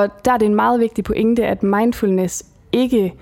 [0.00, 3.14] Og der er det en meget vigtig pointe, at mindfulness ikke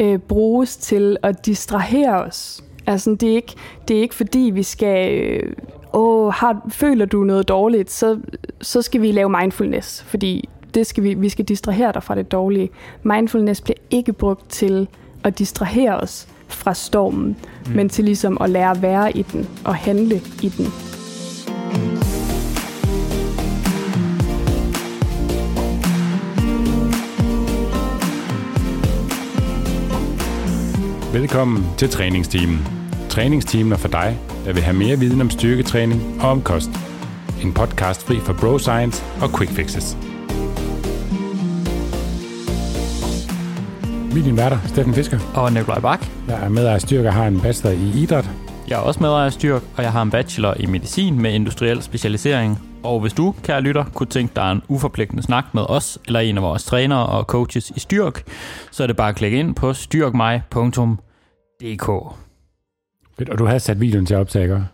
[0.00, 2.64] øh, bruges til at distrahere os.
[2.86, 3.54] Altså, det er ikke,
[3.88, 5.22] det er ikke fordi, vi skal...
[5.22, 5.52] Øh,
[5.92, 8.18] åh, har, føler du noget dårligt, så,
[8.60, 12.32] så skal vi lave mindfulness, fordi det skal vi, vi skal distrahere dig fra det
[12.32, 12.70] dårlige.
[13.02, 14.88] Mindfulness bliver ikke brugt til
[15.24, 17.36] at distrahere os fra stormen,
[17.66, 17.72] mm.
[17.72, 20.91] men til ligesom at lære at være i den og handle i den.
[31.12, 32.68] Velkommen til træningsteamen.
[33.08, 36.70] Træningsteamen er for dig, der vil have mere viden om styrketræning og om kost.
[37.42, 39.96] En podcast fri for bro science og quick fixes.
[44.14, 45.18] Vi er din værter, Steffen Fisker.
[45.34, 46.06] Og Nikolaj Bak.
[46.28, 48.30] Jeg er medejer af Styrk og har en bachelor i idræt.
[48.68, 51.82] Jeg er også medejer af Styrk, og jeg har en bachelor i medicin med industriel
[51.82, 52.71] specialisering.
[52.84, 56.36] Og hvis du, kære lytter, kunne tænke dig en uforpligtende snak med os, eller en
[56.36, 58.22] af vores trænere og coaches i Styrk,
[58.70, 61.86] så er det bare at klikke ind på styrkmig.dk.
[63.18, 64.64] Fedt, og du havde sat videoen til at optage, ikke?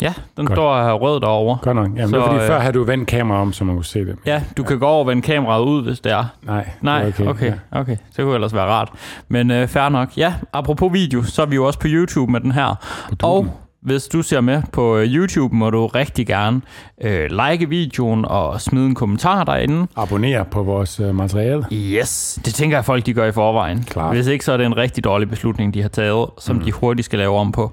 [0.00, 0.56] Ja, den Godt.
[0.56, 1.58] står her rød derovre.
[1.62, 1.86] Godt nok.
[1.96, 3.74] Jamen, så, det Så, var fordi, øh, før havde du vendt kameraet om, så man
[3.76, 4.16] kunne se det.
[4.26, 6.24] Ja, du kan gå over og vende kameraet ud, hvis det er.
[6.42, 7.52] Nej, Nej, det var okay, Ja.
[7.70, 7.96] okay, okay.
[8.16, 8.92] Det kunne ellers være rart.
[9.28, 10.16] Men øh, fair nok.
[10.16, 12.74] Ja, apropos video, så er vi jo også på YouTube med den her.
[13.18, 13.46] På Og.
[13.84, 16.60] Hvis du ser med på øh, YouTube, må du rigtig gerne
[17.00, 19.86] øh, like videoen og smide en kommentar derinde.
[19.96, 21.64] Abonner på vores øh, materiale.
[21.72, 23.82] Yes, det tænker jeg folk, de gør i forvejen.
[23.82, 24.14] Klart.
[24.14, 26.62] Hvis ikke, så er det en rigtig dårlig beslutning, de har taget, som mm.
[26.62, 27.72] de hurtigt skal lave om på.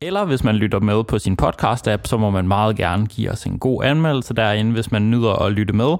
[0.00, 3.44] Eller hvis man lytter med på sin podcast-app, så må man meget gerne give os
[3.44, 5.96] en god anmeldelse derinde, hvis man nyder at lytte med.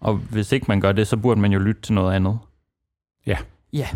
[0.00, 2.38] Og hvis ikke man gør det, så burde man jo lytte til noget andet.
[3.26, 3.36] Ja.
[3.72, 3.86] Ja.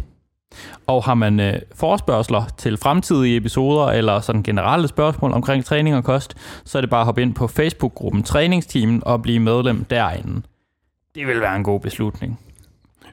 [0.86, 6.04] Og har man øh, forespørgseler til fremtidige episoder, eller sådan generelle spørgsmål omkring træning og
[6.04, 10.42] kost, så er det bare at hoppe ind på Facebook-gruppen Træningsteamen og blive medlem derinde.
[11.14, 12.40] Det vil være en god beslutning.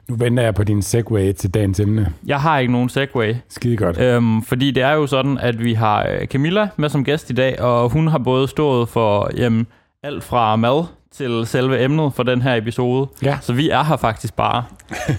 [0.08, 2.12] Nu venter jeg på din segway til dagens emne.
[2.26, 4.00] Jeg har ikke nogen segway, Skide godt.
[4.00, 7.32] øhm, fordi det er jo sådan, at vi har øh, Camilla med som gæst i
[7.32, 9.66] dag, og hun har både stået for jamen,
[10.02, 10.84] alt fra mad
[11.16, 13.08] til selve emnet for den her episode.
[13.22, 13.38] Ja.
[13.42, 14.64] Så vi er her faktisk bare.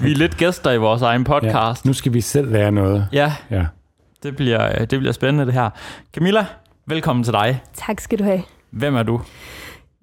[0.01, 1.85] Vi er lidt gæster i vores egen podcast.
[1.85, 3.07] Nu skal vi selv lære noget.
[3.13, 3.65] Ja, Ja.
[4.23, 5.69] det bliver, øh, det bliver spændende det her.
[6.13, 6.45] Camilla,
[6.87, 7.61] velkommen til dig.
[7.73, 8.43] Tak skal du have.
[8.71, 9.21] Hvem er du?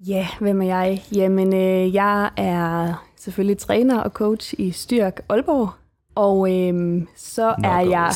[0.07, 1.03] Ja, hvem er jeg?
[1.15, 5.69] Jamen, øh, jeg er selvfølgelig træner og coach i Styrk Aalborg.
[6.15, 8.11] Og øhm, så, er jeg,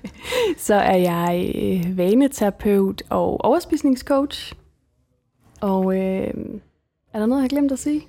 [0.66, 4.52] så er jeg øh, vaneterapeut og overspisningscoach.
[5.60, 6.34] Og øh,
[7.14, 8.02] er der noget, jeg har glemt at sige?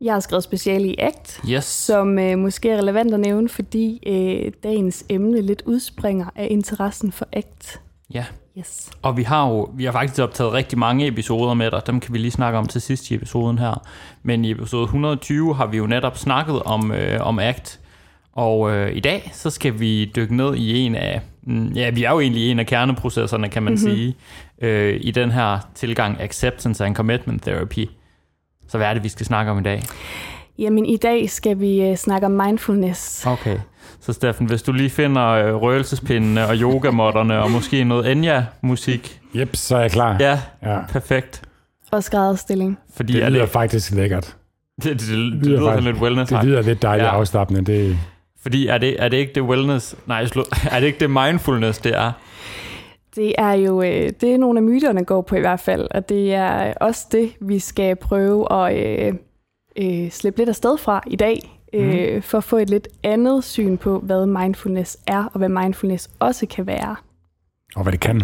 [0.00, 1.64] Jeg har skrevet speciale i ACT, Yes.
[1.64, 7.12] som øh, måske er relevant at nævne, fordi øh, dagens emne lidt udspringer af interessen
[7.12, 7.80] for ACT.
[8.14, 8.24] Ja.
[8.58, 8.90] Yes.
[9.02, 11.82] Og vi har jo vi har faktisk optaget rigtig mange episoder med dig.
[11.86, 13.86] Dem kan vi lige snakke om til sidst i episoden her.
[14.22, 17.80] Men i episode 120 har vi jo netop snakket om, øh, om ACT.
[18.32, 22.04] Og øh, i dag så skal vi dykke ned i en af, mm, ja vi
[22.04, 23.90] er jo egentlig i en af kerneprocesserne kan man mm-hmm.
[23.90, 24.16] sige,
[24.62, 27.88] øh, i den her tilgang Acceptance and Commitment Therapy.
[28.68, 29.82] Så hvad er det vi skal snakke om i dag?
[30.58, 33.26] Jamen, i dag skal vi øh, snakke om mindfulness.
[33.26, 33.58] Okay.
[34.00, 39.20] Så Steffen, hvis du lige finder øh, røgelsespindene og yogamotterne og måske noget Enya-musik.
[39.36, 40.16] Yep, så er jeg klar.
[40.20, 40.78] Ja, ja.
[40.88, 41.42] perfekt.
[41.92, 42.78] Og skrædderstilling.
[42.96, 44.36] Fordi Det er lyder det, faktisk lækkert.
[44.82, 47.10] det, det, det, det lyder lyder faktisk- lidt wellness Det lyder lidt dejligt Ja.
[47.14, 47.64] afslappende.
[47.64, 47.98] Det,
[48.42, 51.78] Fordi er det, er det ikke det wellness, nej, slå, er det ikke det mindfulness,
[51.78, 52.12] det er?
[53.16, 56.08] Det er jo øh, det er nogle af myterne går på i hvert fald, og
[56.08, 59.14] det er også det, vi skal prøve at øh,
[59.76, 63.76] øh, slippe lidt afsted fra i dag, øh, for at få et lidt andet syn
[63.76, 66.96] på, hvad mindfulness er, og hvad mindfulness også kan være,
[67.76, 68.22] og hvad det kan.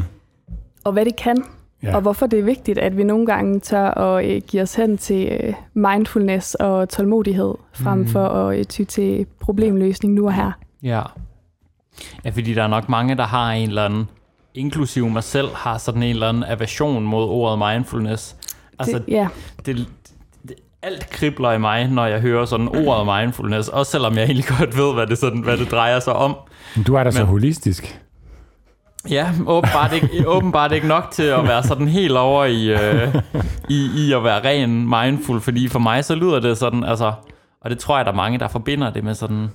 [0.84, 1.44] og hvad det kan,
[1.82, 1.94] Ja.
[1.96, 4.98] og hvorfor det er vigtigt, at vi nogle gange tør at øh, give os hen
[4.98, 8.08] til øh, mindfulness og tålmodighed, frem Mhm.
[8.08, 10.52] for at øh, ty til problemløsning nu og her.
[10.82, 11.02] Ja.
[12.24, 14.04] Ja, fordi der er nok mange, der har en eller anden,
[14.54, 18.36] inklusive mig selv, har sådan en eller anden aversion mod ordet mindfulness.
[18.78, 19.28] Altså, det, ja,
[19.66, 19.86] det,
[20.48, 24.46] det, alt kribler i mig, når jeg hører sådan ordet mindfulness, også selvom jeg egentlig
[24.58, 26.36] godt ved, hvad det, sådan, hvad det drejer sig om.
[26.76, 27.98] Men du er da så Men- holistisk.
[29.10, 33.14] Ja, åbenbart ikke, åbenbart ikke nok til at være sådan helt over i, øh,
[33.68, 37.12] i, i at være ren mindful, fordi for mig så lyder det sådan, altså,
[37.60, 39.48] og det tror jeg, der er mange, der forbinder det med sådan,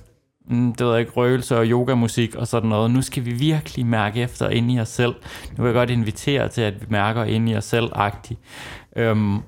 [0.48, 2.90] mm, det ved jeg ikke, røgelse og yogamusik og sådan noget.
[2.90, 5.14] Nu skal vi virkelig mærke efter ind i os selv.
[5.56, 8.40] Nu vil jeg godt invitere til, at vi mærker ind i os selv-agtigt.
[8.96, 9.38] Øhm,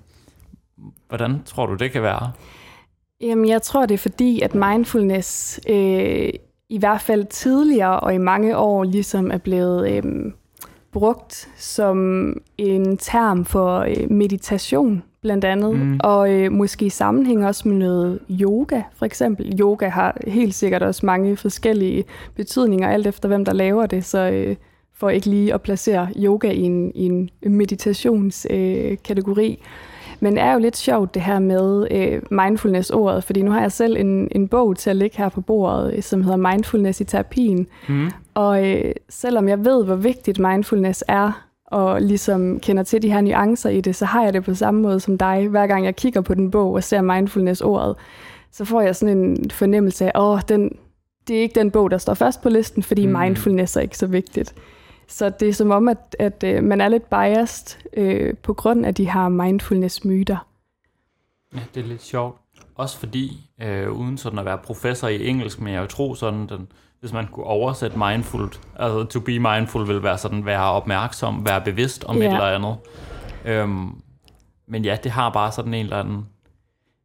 [1.09, 2.33] hvordan tror du, det kan være?
[3.21, 6.29] Jamen, jeg tror, det er fordi, at mindfulness øh,
[6.69, 10.03] i hvert fald tidligere og i mange år ligesom er blevet øh,
[10.93, 16.01] brugt som en term for øh, meditation, blandt andet, mm.
[16.03, 19.61] og øh, måske i sammenhæng også med noget yoga, for eksempel.
[19.61, 22.05] Yoga har helt sikkert også mange forskellige
[22.35, 24.57] betydninger, alt efter hvem der laver det, så øh,
[24.95, 27.05] for ikke lige at placere yoga i en, i
[27.43, 29.51] en meditationskategori.
[29.51, 29.57] Øh,
[30.21, 33.73] men det er jo lidt sjovt det her med øh, mindfulness-ordet, fordi nu har jeg
[33.73, 37.05] selv en, en bog til at ligge her på bordet, øh, som hedder Mindfulness i
[37.05, 37.67] terapien.
[37.89, 38.11] Mm.
[38.35, 43.21] Og øh, selvom jeg ved, hvor vigtigt mindfulness er, og ligesom kender til de her
[43.21, 45.49] nuancer i det, så har jeg det på samme måde som dig.
[45.49, 47.97] Hver gang jeg kigger på den bog og ser mindfulness-ordet,
[48.53, 50.77] så får jeg sådan en fornemmelse af, åh, den,
[51.29, 53.19] det er ikke den bog, der står først på listen, fordi mm.
[53.19, 54.55] mindfulness er ikke så vigtigt.
[55.11, 58.87] Så det er som om, at, at øh, man er lidt biased øh, på grund
[58.87, 60.47] af de her mindfulness-myter.
[61.55, 62.41] Ja, det er lidt sjovt.
[62.75, 66.69] Også fordi, øh, uden sådan at være professor i engelsk, men jeg tror sådan, den,
[67.01, 71.61] hvis man kunne oversætte mindful, altså to be mindful vil være sådan, være opmærksom, være
[71.61, 72.23] bevidst om ja.
[72.23, 72.77] et eller andet.
[73.45, 74.03] Øhm,
[74.69, 76.27] men ja, det har bare sådan en eller anden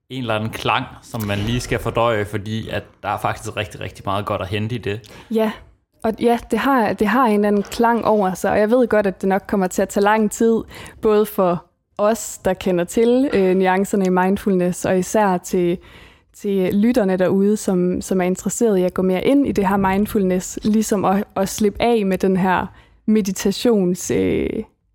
[0.10, 3.80] en eller anden klang, som man lige skal fordøje, fordi at der er faktisk rigtig,
[3.80, 5.12] rigtig meget godt at hente i det.
[5.32, 5.52] Ja,
[6.06, 8.88] og ja, det har, det har en eller anden klang over sig, og jeg ved
[8.88, 10.62] godt, at det nok kommer til at tage lang tid,
[11.02, 11.66] både for
[11.98, 15.78] os, der kender til øh, nuancerne i mindfulness, og især til,
[16.34, 19.78] til lytterne derude, som, som er interesseret i at gå mere ind i det her
[19.78, 22.66] mindfulness, ligesom at, at slippe af med den her
[23.06, 24.50] meditations øh,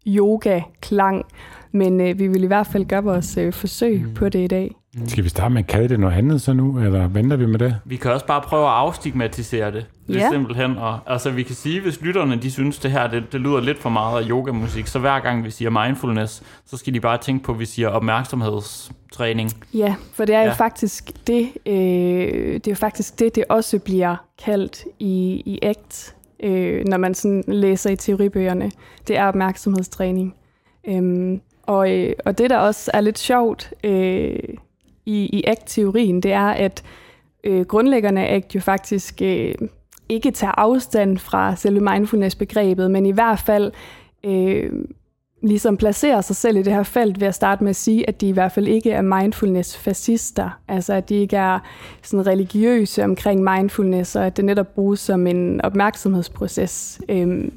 [0.07, 1.25] yoga-klang.
[1.73, 4.15] Men øh, vi vil i hvert fald gøre vores øh, forsøg mm.
[4.15, 4.77] på det i dag.
[4.95, 5.09] Mm.
[5.09, 7.59] Skal vi starte med at kalde det noget andet så nu, eller venter vi med
[7.59, 7.77] det?
[7.85, 9.87] Vi kan også bare prøve at afstigmatisere det.
[10.13, 10.31] Det er ja.
[10.31, 10.79] simpelthen.
[10.79, 13.79] Og, altså, vi kan sige, hvis lytterne de synes, det her det, det lyder lidt
[13.79, 17.45] for meget af yogamusik, så hver gang vi siger mindfulness, så skal de bare tænke
[17.45, 19.51] på, at vi siger opmærksomhedstræning.
[19.75, 20.47] Ja, for det er ja.
[20.47, 21.73] jo faktisk det, øh,
[22.55, 27.15] det er jo faktisk det, det også bliver kaldt i, i ACT, øh, når man
[27.15, 28.71] sådan læser i teoribøgerne.
[29.09, 30.35] Det er opmærksomhedstræning.
[30.89, 34.39] Øhm, og, øh, og det, der også er lidt sjovt øh,
[35.07, 36.83] i, i ACT-teorien, det er, at
[37.45, 39.55] øh, grundlæggerne af ACT jo faktisk øh,
[40.11, 43.73] ikke tager afstand fra selve mindfulness-begrebet, men i hvert fald
[44.25, 44.73] øh,
[45.43, 48.21] ligesom placerer sig selv i det her felt ved at starte med at sige, at
[48.21, 50.61] de i hvert fald ikke er mindfulness-fascister.
[50.69, 51.59] Altså at de ikke er
[52.03, 57.01] sådan religiøse omkring mindfulness, og at det netop bruges som en opmærksomhedsproces.
[57.09, 57.49] Øh,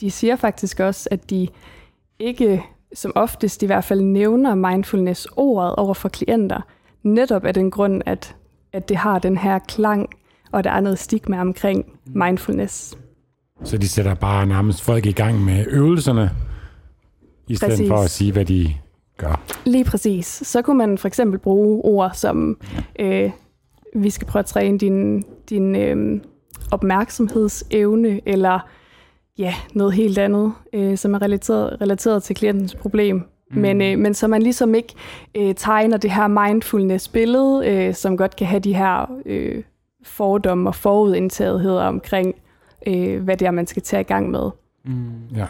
[0.00, 1.48] de siger faktisk også, at de
[2.18, 2.64] ikke
[2.94, 6.60] som oftest i hvert fald nævner mindfulness-ordet over for klienter,
[7.02, 8.36] netop af den grund, at,
[8.72, 10.10] at det har den her klang,
[10.54, 12.98] og der er noget stigma omkring mindfulness.
[13.64, 16.30] Så de sætter bare nærmest folk i gang med øvelserne,
[17.48, 17.88] i stedet præcis.
[17.88, 18.74] for at sige, hvad de
[19.16, 19.40] gør.
[19.64, 20.26] Lige præcis.
[20.26, 22.58] Så kunne man for eksempel bruge ord som,
[22.98, 23.30] øh,
[23.94, 26.20] vi skal prøve at træne din, din øh,
[26.70, 28.68] opmærksomhedsevne, eller
[29.38, 33.16] ja, noget helt andet, øh, som er relateret, relateret til klientens problem.
[33.50, 33.60] Mm.
[33.60, 34.94] Men, øh, men så man ligesom ikke
[35.34, 39.62] øh, tegner det her mindfulness-billede, øh, som godt kan have de her øh,
[40.04, 42.34] fordomme og forudindtagetheder omkring,
[42.86, 44.50] øh, hvad det er, man skal tage i gang med.
[44.84, 45.26] Mm.
[45.36, 45.46] Ja.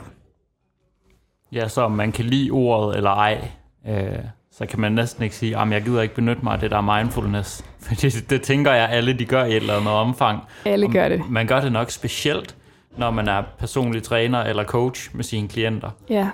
[1.53, 3.49] Ja, så om man kan lide ordet eller ej,
[3.89, 4.19] øh,
[4.53, 6.81] så kan man næsten ikke sige, at jeg gider ikke benytte mig af det der
[6.81, 7.65] mindfulness.
[7.87, 10.41] Fordi det, det tænker jeg, alle de gør i et eller andet omfang.
[10.65, 11.31] Alle gør det.
[11.31, 12.56] Man gør det nok specielt,
[12.97, 15.91] når man er personlig træner eller coach med sine klienter.
[16.09, 16.31] Ja,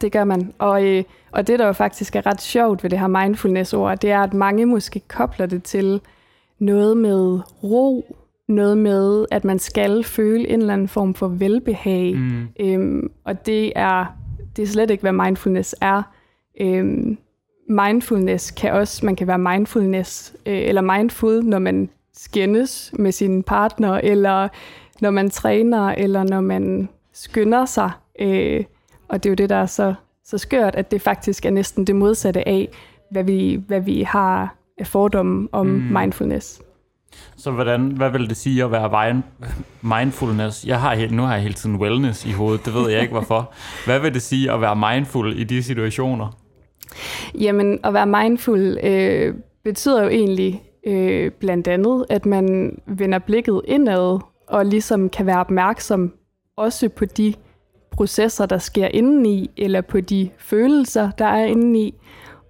[0.00, 0.52] det gør man.
[0.58, 4.10] Og, øh, og det, der jo faktisk er ret sjovt ved det her mindfulness-ord, det
[4.10, 6.00] er, at mange måske kobler det til
[6.58, 8.16] noget med ro,
[8.48, 12.14] noget med, at man skal føle en eller anden form for velbehag.
[12.16, 12.48] Mm.
[12.60, 14.06] Øhm, og det er,
[14.56, 16.02] det er slet ikke, hvad mindfulness er.
[16.60, 17.18] Øhm,
[17.68, 23.42] mindfulness kan også, man kan være mindfulness, øh, eller mindful, når man skændes med sin
[23.42, 24.48] partner, eller
[25.00, 27.90] når man træner, eller når man skynder sig.
[28.20, 28.64] Øh,
[29.08, 31.86] og det er jo det, der er så, så skørt, at det faktisk er næsten
[31.86, 32.68] det modsatte af,
[33.10, 35.98] hvad vi, hvad vi har fordomme om mm.
[36.00, 36.62] mindfulness.
[37.36, 39.22] Så hvordan, hvad vil det sige at være
[39.82, 40.64] mindfulness?
[40.64, 43.52] Jeg har, nu har jeg hele tiden wellness i hovedet, det ved jeg ikke hvorfor.
[43.86, 46.38] Hvad vil det sige at være mindful i de situationer?
[47.40, 53.60] Jamen, at være mindful øh, betyder jo egentlig øh, blandt andet, at man vender blikket
[53.64, 56.12] indad og ligesom kan være opmærksom
[56.56, 57.34] også på de
[57.90, 61.94] processer, der sker indeni, eller på de følelser, der er indeni.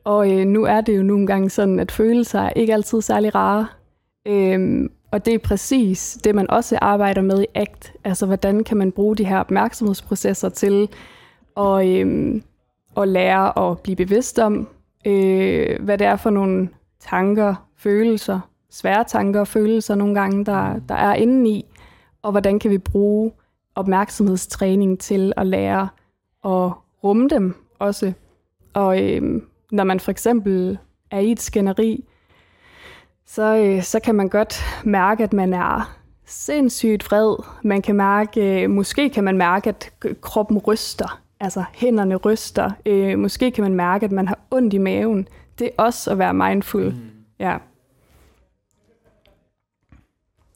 [0.08, 3.34] Og øh, nu er det jo nogle gange sådan, at følelser er ikke altid særlig
[3.34, 3.66] rare.
[4.26, 7.92] Øhm, og det er præcis det, man også arbejder med i ACT.
[8.04, 10.88] Altså, hvordan kan man bruge de her opmærksomhedsprocesser til
[11.56, 12.42] at, øhm,
[12.96, 14.68] at lære at blive bevidst om,
[15.06, 16.68] øh, hvad det er for nogle
[17.00, 21.64] tanker, følelser, svære tanker og følelser nogle gange, der, der er indeni,
[22.22, 23.32] og hvordan kan vi bruge
[23.74, 25.88] opmærksomhedstræning til at lære
[26.44, 26.72] at
[27.04, 28.12] rumme dem også.
[28.74, 30.78] Og øh, når man for eksempel
[31.10, 32.04] er i et skænderi,
[33.26, 37.36] så, øh, så kan man godt mærke, at man er sindssygt vred.
[37.62, 42.70] Man kan mærke, øh, måske kan man mærke, at kroppen ryster, altså hænderne ryster.
[42.86, 45.28] Øh, måske kan man mærke, at man har ondt i maven.
[45.58, 46.84] Det er også at være mindful.
[46.84, 47.10] Mm.
[47.38, 47.58] Ja.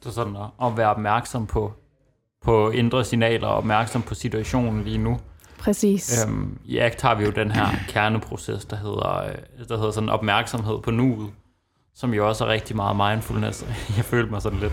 [0.03, 1.73] Så sådan at, at være opmærksom på,
[2.43, 5.19] på indre signaler og opmærksom på situationen lige nu.
[5.63, 6.27] Præcis.
[6.27, 10.09] Øhm, I ACT har vi jo den her kerneproces, der hedder, øh, der hedder sådan
[10.09, 11.31] opmærksomhed på nuet,
[11.95, 13.67] som jo også er rigtig meget mindfulness.
[13.97, 14.73] Jeg følte mig sådan lidt...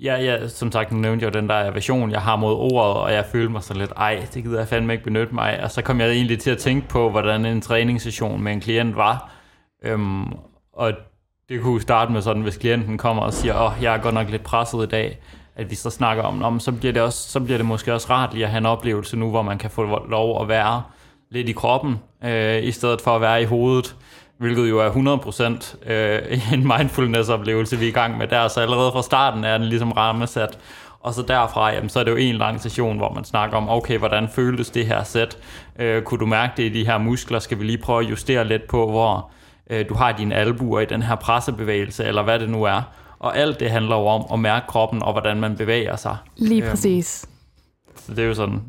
[0.00, 3.02] Ja, ja, som sagt, nu nævnte jeg jo den der version, jeg har mod ordet,
[3.02, 5.70] og jeg følte mig sådan lidt, ej, det gider jeg fandme ikke benytte mig Og
[5.70, 9.30] så kom jeg egentlig til at tænke på, hvordan en træningssession med en klient var.
[9.84, 10.32] Øhm,
[10.72, 10.92] og
[11.48, 14.14] det kunne starte med sådan, hvis klienten kommer og siger, åh, oh, jeg er godt
[14.14, 15.20] nok lidt presset i dag,
[15.56, 18.06] at vi så snakker om, om så, bliver det også, så bliver det måske også
[18.10, 20.82] rart lige at have en oplevelse nu, hvor man kan få lov at være
[21.30, 23.96] lidt i kroppen, øh, i stedet for at være i hovedet,
[24.38, 28.92] hvilket jo er 100% øh, en mindfulness-oplevelse, vi er i gang med der, så allerede
[28.92, 30.58] fra starten er den ligesom rammesat,
[31.00, 33.68] og så derfra, jamen, så er det jo en lang session, hvor man snakker om,
[33.68, 35.36] okay, hvordan føltes det her sæt?
[35.78, 37.38] Øh, kunne du mærke det i de her muskler?
[37.38, 39.30] Skal vi lige prøve at justere lidt på, hvor
[39.70, 42.82] øh, du har dine albuer i den her pressebevægelse, eller hvad det nu er.
[43.24, 46.16] Og alt det handler jo om at mærke kroppen, og hvordan man bevæger sig.
[46.36, 47.26] Lige øhm, præcis.
[47.96, 48.60] Så det er jo sådan,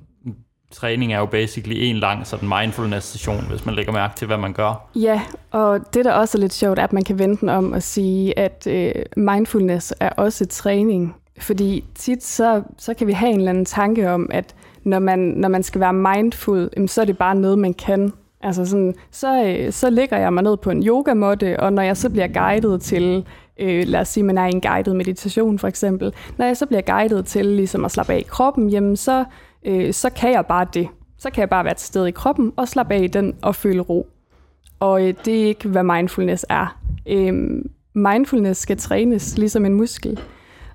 [0.71, 4.53] træning er jo basically en lang sådan mindfulness-session, hvis man lægger mærke til, hvad man
[4.53, 4.89] gør.
[4.95, 5.21] Ja,
[5.51, 7.83] og det der også er lidt sjovt, er, at man kan vente den om at
[7.83, 11.15] sige, at øh, mindfulness er også træning.
[11.39, 15.19] Fordi tit så, så kan vi have en eller anden tanke om, at når man,
[15.19, 18.13] når man skal være mindful, så er det bare noget, man kan.
[18.41, 21.97] Altså sådan, så, øh, så ligger jeg mig ned på en yogamåtte, og når jeg
[21.97, 23.25] så bliver guidet til,
[23.59, 26.65] øh, lad os sige, man er i en guided meditation for eksempel, når jeg så
[26.65, 29.25] bliver guidet til ligesom at slappe af i kroppen, jamen så,
[29.65, 30.87] øh, så kan jeg bare det.
[31.17, 33.55] Så kan jeg bare være til stede i kroppen og slappe af i den og
[33.55, 34.07] føle ro.
[34.79, 36.79] Og øh, det er ikke, hvad mindfulness er.
[37.07, 37.61] Øh,
[37.93, 40.19] mindfulness skal trænes ligesom en muskel.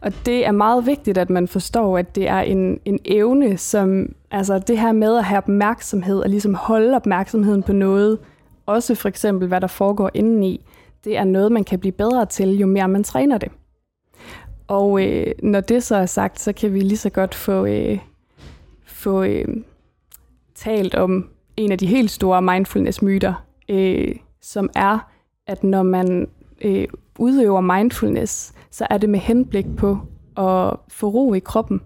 [0.01, 4.15] Og det er meget vigtigt, at man forstår, at det er en, en evne, som
[4.31, 8.19] altså det her med at have opmærksomhed og ligesom holde opmærksomheden på noget,
[8.67, 10.65] også for eksempel hvad der foregår indeni,
[11.05, 13.49] det er noget, man kan blive bedre til, jo mere man træner det.
[14.69, 17.99] Og øh, når det så er sagt, så kan vi lige så godt få, øh,
[18.85, 19.45] få øh,
[20.55, 25.11] talt om en af de helt store mindfulness-myter, øh, som er,
[25.47, 26.29] at når man
[26.61, 26.89] øh,
[27.19, 29.99] udøver mindfulness, så er det med henblik på
[30.37, 31.81] at få ro i kroppen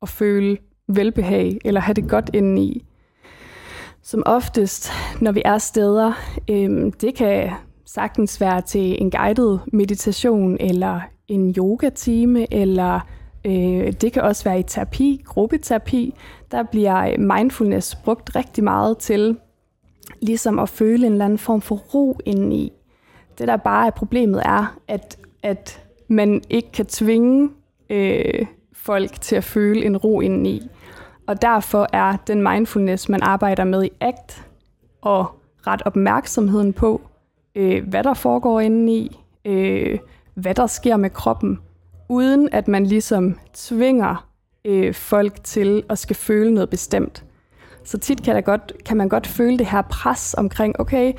[0.00, 2.84] og føle velbehag eller have det godt indeni.
[4.02, 6.12] Som oftest, når vi er steder,
[6.50, 7.50] øh, det kan
[7.94, 13.00] sagtens være til en guided meditation eller en yogatime, eller
[13.44, 16.14] øh, det kan også være i terapi, gruppeterapi.
[16.50, 19.36] Der bliver øh, mindfulness brugt rigtig meget til
[20.20, 22.72] ligesom at føle en eller anden form for ro indeni.
[23.38, 27.50] Det der bare er problemet er, at, at man ikke kan tvinge
[27.90, 30.68] øh, folk til at føle en ro indeni.
[31.26, 34.42] Og derfor er den mindfulness, man arbejder med i ACT,
[35.00, 35.26] og
[35.66, 37.07] ret opmærksomheden på,
[37.58, 39.98] øh, hvad der foregår indeni, øh,
[40.34, 41.58] hvad der sker med kroppen,
[42.08, 44.28] uden at man ligesom tvinger
[44.64, 47.24] øh, folk til at skal føle noget bestemt.
[47.84, 51.12] Så tit kan, der godt, kan man godt føle det her pres omkring, okay,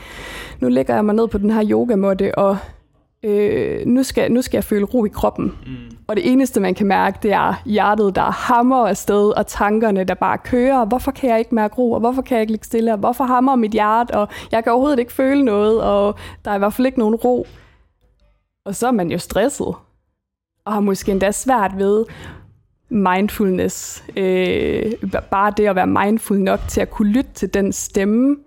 [0.60, 2.58] nu ligger jeg mig ned på den her yogamåtte, og
[3.24, 5.46] øh, nu, skal, nu skal jeg føle ro i kroppen.
[5.66, 5.98] Mm.
[6.08, 10.14] Og det eneste, man kan mærke, det er hjertet, der hammer afsted, og tankerne, der
[10.14, 10.86] bare kører.
[10.86, 13.24] Hvorfor kan jeg ikke mærke ro, og hvorfor kan jeg ikke ligge stille, og hvorfor
[13.24, 16.74] hammer mit hjerte, og jeg kan overhovedet ikke føle noget, og der er i hvert
[16.74, 17.48] fald ikke nogen ro.
[18.66, 19.74] Og så er man jo stresset,
[20.66, 22.06] og har måske endda svært ved
[22.90, 24.04] mindfulness.
[24.18, 24.92] Øh,
[25.32, 28.38] bare det at være mindful nok til at kunne lytte til den stemme,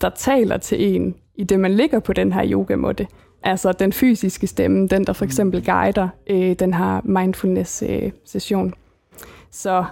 [0.00, 3.06] der taler til en, i det man ligger på den her yogamåtte.
[3.46, 5.66] Altså den fysiske stemme, den der for eksempel mm.
[5.66, 8.66] guider øh, den her mindfulness-session.
[8.66, 8.72] Øh,
[9.50, 9.84] Så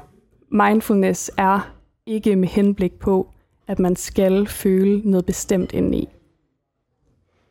[0.50, 1.73] mindfulness er
[2.06, 3.28] ikke med henblik på,
[3.68, 6.09] at man skal føle noget bestemt indeni.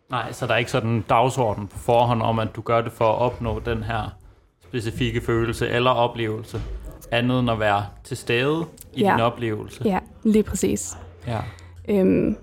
[0.10, 2.92] Nej, så der er ikke sådan en dagsorden på forhånd om, at du gør det
[2.92, 4.18] for at opnå den her
[4.64, 6.62] specifikke følelse eller oplevelse,
[7.12, 9.12] andet end at være til stede i ja.
[9.12, 9.82] din oplevelse.
[9.86, 10.98] Ja, lige præcis.
[11.28, 11.40] Ja.
[11.90, 12.36] Øhm,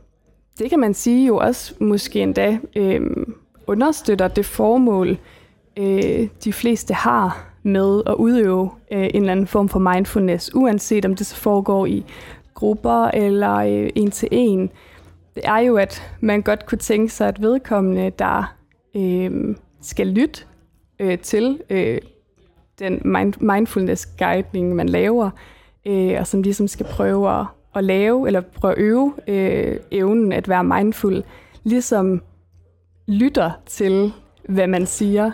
[0.58, 3.27] det kan man sige jo også måske endda øhm,
[3.68, 5.18] understøtter det formål,
[5.76, 11.04] øh, de fleste har med at udøve øh, en eller anden form for mindfulness, uanset
[11.04, 12.04] om det så foregår i
[12.54, 14.70] grupper eller øh, en til en.
[15.34, 18.54] Det er jo, at man godt kunne tænke sig, at vedkommende, der
[18.96, 20.42] øh, skal lytte
[20.98, 21.98] øh, til øh,
[22.78, 25.30] den mind, mindfulness guidning, man laver,
[25.86, 30.32] øh, og som ligesom skal prøve at, at lave, eller prøve at øve øh, evnen
[30.32, 31.24] at være mindful,
[31.64, 32.22] ligesom
[33.08, 34.12] lytter til,
[34.48, 35.30] hvad man siger.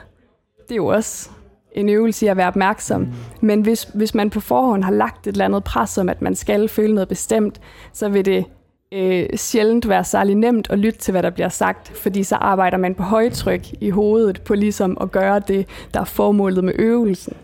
[0.63, 1.31] Det er jo også
[1.73, 3.01] en øvelse i at være opmærksom.
[3.01, 3.13] Mm.
[3.41, 6.35] Men hvis, hvis man på forhånd har lagt et eller andet pres om, at man
[6.35, 7.61] skal føle noget bestemt,
[7.93, 8.45] så vil det
[8.93, 12.79] øh, sjældent være særlig nemt at lytte til, hvad der bliver sagt, fordi så arbejder
[12.79, 17.37] man på højtryk i hovedet på ligesom at gøre det, der er formålet med øvelsen.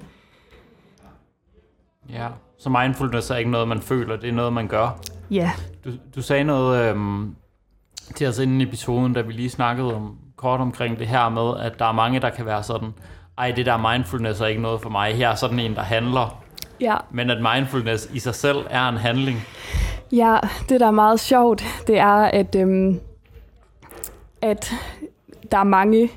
[2.13, 5.01] Ja, så mindfulness er ikke noget, man føler, det er noget, man gør.
[5.31, 5.51] Ja.
[5.85, 7.35] Du, du sagde noget øhm,
[8.15, 11.67] til os inden i episoden, da vi lige snakkede om, kort omkring det her med,
[11.67, 12.89] at der er mange, der kan være sådan,
[13.39, 15.15] ej, det der mindfulness er ikke noget for mig.
[15.15, 16.43] Her er sådan en, der handler.
[16.81, 16.97] Ja.
[17.11, 19.39] Men at mindfulness i sig selv er en handling.
[20.13, 20.37] Ja,
[20.69, 23.01] det der er meget sjovt, det er, at, øhm,
[24.43, 24.73] at
[25.53, 26.11] der er mange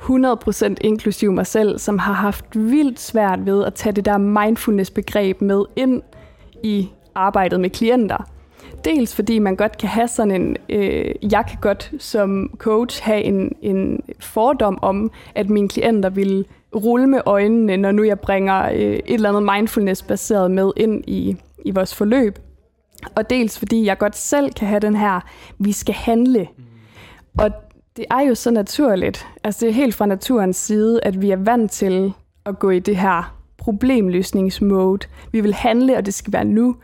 [0.00, 5.40] 100% inklusiv mig selv, som har haft vildt svært ved at tage det der mindfulness-begreb
[5.40, 6.02] med ind
[6.62, 8.28] i arbejdet med klienter.
[8.84, 13.22] Dels fordi man godt kan have sådan en, øh, jeg kan godt som coach have
[13.22, 18.68] en, en fordom om, at mine klienter vil rulle med øjnene, når nu jeg bringer
[18.72, 22.38] øh, et eller andet mindfulness-baseret med ind i, i vores forløb.
[23.14, 25.20] Og dels fordi jeg godt selv kan have den her,
[25.58, 26.48] vi skal handle.
[27.38, 27.50] Og
[27.96, 29.26] det er jo så naturligt.
[29.44, 32.12] Altså det er helt fra naturens side, at vi er vant til
[32.46, 35.06] at gå i det her problemløsningsmode.
[35.32, 36.76] Vi vil handle, og det skal være nu.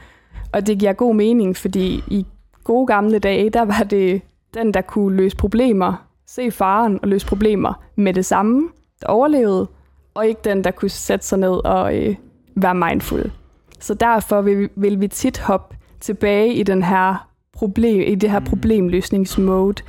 [0.57, 2.27] Og det giver god mening, fordi i
[2.65, 4.23] gode gamle dage, der var det
[4.55, 8.69] den, der kunne løse problemer, se faren og løse problemer med det samme,
[9.01, 9.67] der overlevede,
[10.15, 12.17] og ikke den, der kunne sætte sig ned og øh,
[12.55, 13.33] være mindful.
[13.81, 18.41] Så derfor vil, vil vi tit hoppe tilbage i den her problem, i det her
[18.41, 19.83] problemløsningsmode.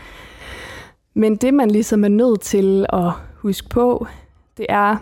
[1.13, 4.07] Men det, man ligesom er nødt til at huske på,
[4.57, 4.95] det er,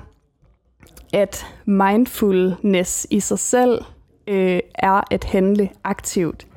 [1.14, 3.86] at mindfulness i sig selv
[4.28, 6.48] øh, er at handle aktivt.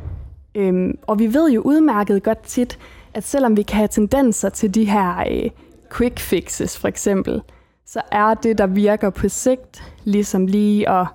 [0.54, 2.78] Øhm, og vi ved jo udmærket godt tit,
[3.14, 5.50] at selvom vi kan have tendenser til de her øh,
[5.96, 7.42] quick fixes for eksempel,
[7.86, 11.06] så er det, der virker på sigt, ligesom lige at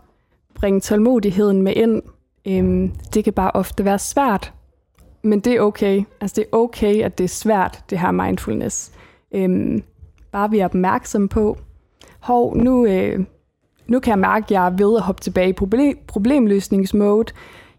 [0.54, 2.02] bringe tålmodigheden med ind.
[2.48, 4.54] Øhm, det kan bare ofte være svært,
[5.22, 6.04] men det er okay.
[6.22, 8.92] Altså det er okay, at det er svært, det her mindfulness.
[9.32, 9.84] Øhm,
[10.32, 11.58] bare vi er opmærksom på,
[12.20, 13.26] hov, nu, øh,
[13.88, 17.34] nu kan jeg mærke, at jeg er ved at hoppe tilbage i problem, problemløsningsmode.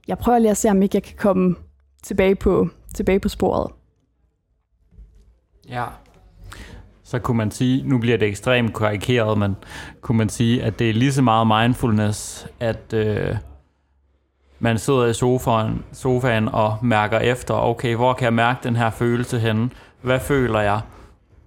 [0.09, 1.55] Jeg prøver lige at se, om ikke jeg kan komme
[2.03, 3.71] tilbage på, tilbage på sporet.
[5.69, 5.85] Ja.
[7.05, 9.57] Så kunne man sige, nu bliver det ekstremt karikeret, men
[10.01, 13.37] kunne man sige, at det er lige så meget mindfulness, at øh,
[14.59, 18.90] man sidder i sofaen, sofaen og mærker efter, okay, hvor kan jeg mærke den her
[18.90, 19.71] følelse henne?
[20.03, 20.81] Hvad føler jeg?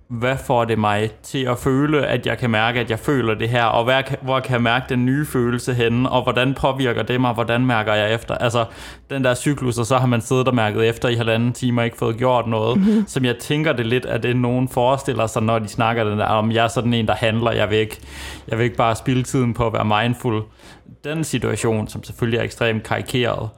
[0.10, 3.50] Hvad får det mig til at føle, at jeg kan mærke, at jeg føler det
[3.50, 7.22] her, og hvad, hvor kan jeg mærke den nye følelse henne, og hvordan påvirker det
[7.22, 8.36] mig, hvordan mærker jeg efter?
[8.36, 8.66] Altså,
[9.10, 11.86] den der cyklus, og så har man siddet og mærket efter i halvanden time og
[11.86, 13.08] ikke fået gjort noget, mm-hmm.
[13.08, 16.26] som jeg tænker det lidt, at det nogen forestiller sig, når de snakker den der,
[16.26, 18.00] om jeg er sådan en, der handler, jeg vil ikke,
[18.48, 20.42] jeg vil ikke bare spille tiden på at være mindful.
[21.04, 23.50] Den situation, som selvfølgelig er ekstremt karikeret,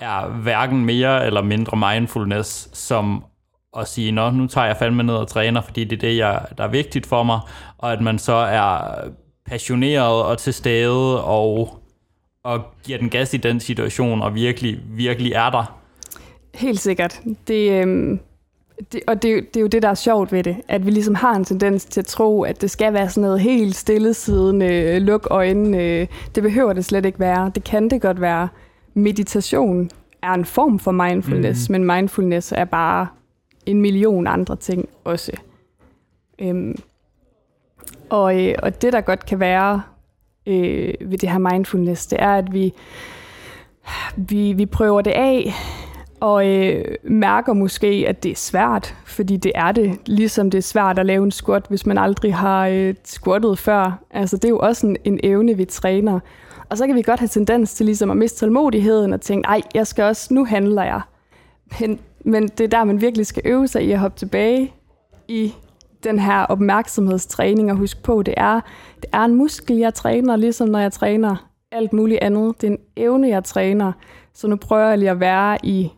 [0.00, 3.24] er hverken mere eller mindre mindfulness, som
[3.76, 6.40] og sige, Nå, nu tager jeg fandme ned og træner, fordi det er det, jeg,
[6.58, 7.40] der er vigtigt for mig,
[7.78, 8.80] og at man så er
[9.46, 11.78] passioneret og til stede og,
[12.44, 15.78] og giver den gas i den situation, og virkelig, virkelig er der.
[16.54, 17.20] Helt sikkert.
[17.48, 18.20] Det, øhm,
[18.92, 21.14] det, og det, det er jo det, der er sjovt ved det, at vi ligesom
[21.14, 25.26] har en tendens til at tro, at det skal være sådan noget helt stillesiddende, luk
[25.30, 26.08] øjnene.
[26.34, 27.50] Det behøver det slet ikke være.
[27.54, 28.48] Det kan det godt være.
[28.94, 29.90] Meditation
[30.22, 31.72] er en form for mindfulness, mm.
[31.72, 33.06] men mindfulness er bare
[33.66, 35.32] en million andre ting også.
[36.38, 36.76] Øhm,
[38.10, 39.82] og, øh, og det, der godt kan være
[40.46, 42.74] øh, ved det her mindfulness, det er, at vi,
[44.16, 45.52] vi, vi prøver det af,
[46.20, 50.62] og øh, mærker måske, at det er svært, fordi det er det, ligesom det er
[50.62, 54.04] svært at lave en squat, hvis man aldrig har øh, squattet før.
[54.10, 56.20] Altså det er jo også en, en evne, vi træner.
[56.68, 59.62] Og så kan vi godt have tendens til ligesom at miste tålmodigheden og tænke, nej,
[59.74, 61.00] jeg skal også, nu handler jeg.
[61.80, 64.74] Men men det er der, man virkelig skal øve sig i at hoppe tilbage
[65.28, 65.54] i
[66.04, 68.60] den her opmærksomhedstræning og huske på, det er,
[68.96, 72.60] det er en muskel, jeg træner, ligesom når jeg træner alt muligt andet.
[72.60, 73.92] Det er en evne, jeg træner.
[74.34, 75.90] Så nu prøver jeg lige at være i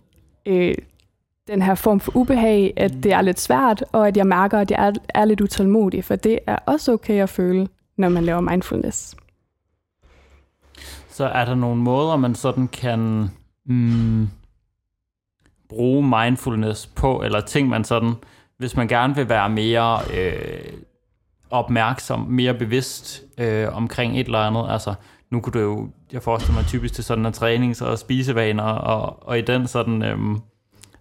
[0.47, 0.75] øh,
[1.49, 4.71] den her form for ubehag, at det er lidt svært, og at jeg mærker, at
[4.71, 8.41] jeg er, er lidt utålmodig, for det er også okay at føle, når man laver
[8.41, 9.17] mindfulness.
[11.09, 13.31] Så er der nogle måder, man sådan kan
[13.67, 14.29] mm,
[15.69, 18.15] bruge mindfulness på, eller ting man sådan,
[18.59, 20.73] hvis man gerne vil være mere øh,
[21.51, 24.67] opmærksom, mere bevidst øh, omkring et eller andet.
[24.71, 24.95] Altså,
[25.31, 29.29] nu kunne du jo, jeg forestiller mig typisk til sådan en trænings- og spisevaner, og,
[29.29, 30.41] og i den sådan, øhm,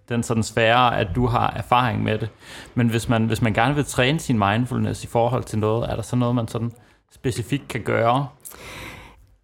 [0.09, 2.29] den sådan sfære, at du har erfaring med det.
[2.75, 5.95] Men hvis man, hvis man gerne vil træne sin mindfulness i forhold til noget, er
[5.95, 6.71] der så noget, man sådan
[7.11, 8.27] specifikt kan gøre?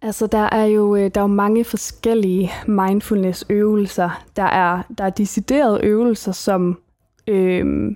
[0.04, 4.24] Altså, der er jo, øh, der er jo mange forskellige mindfulness-øvelser.
[4.36, 6.78] Der er, der er deciderede øvelser, som
[7.28, 7.92] øh,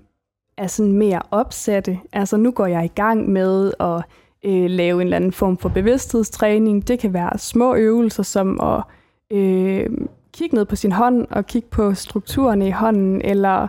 [0.57, 1.99] er sådan mere opsatte.
[2.13, 4.03] Altså, nu går jeg i gang med at
[4.45, 6.89] øh, lave en eller anden form for bevidsthedstræning.
[6.89, 8.83] Det kan være små øvelser, som at
[9.37, 9.87] øh,
[10.33, 13.67] kigge ned på sin hånd og kigge på strukturerne i hånden, eller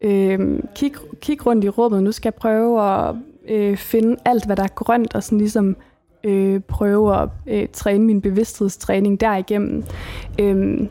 [0.00, 2.02] øh, kigge kig rundt i rummet.
[2.02, 3.14] Nu skal jeg prøve at
[3.48, 5.76] øh, finde alt, hvad der er grønt, og sådan ligesom
[6.24, 9.84] øh, prøve at øh, træne min bevidsthedstræning derigennem.
[10.40, 10.86] Øh,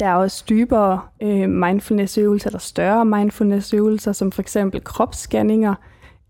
[0.00, 5.74] der er også dybere øh, mindfulness-øvelser, eller større mindfulness-øvelser, som for eksempel kropsscanninger,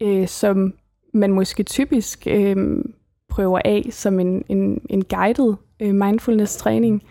[0.02, 0.74] øh, som
[1.14, 2.84] man måske typisk øh,
[3.28, 7.02] prøver af som en, en, en guided øh, mindfulness-træning.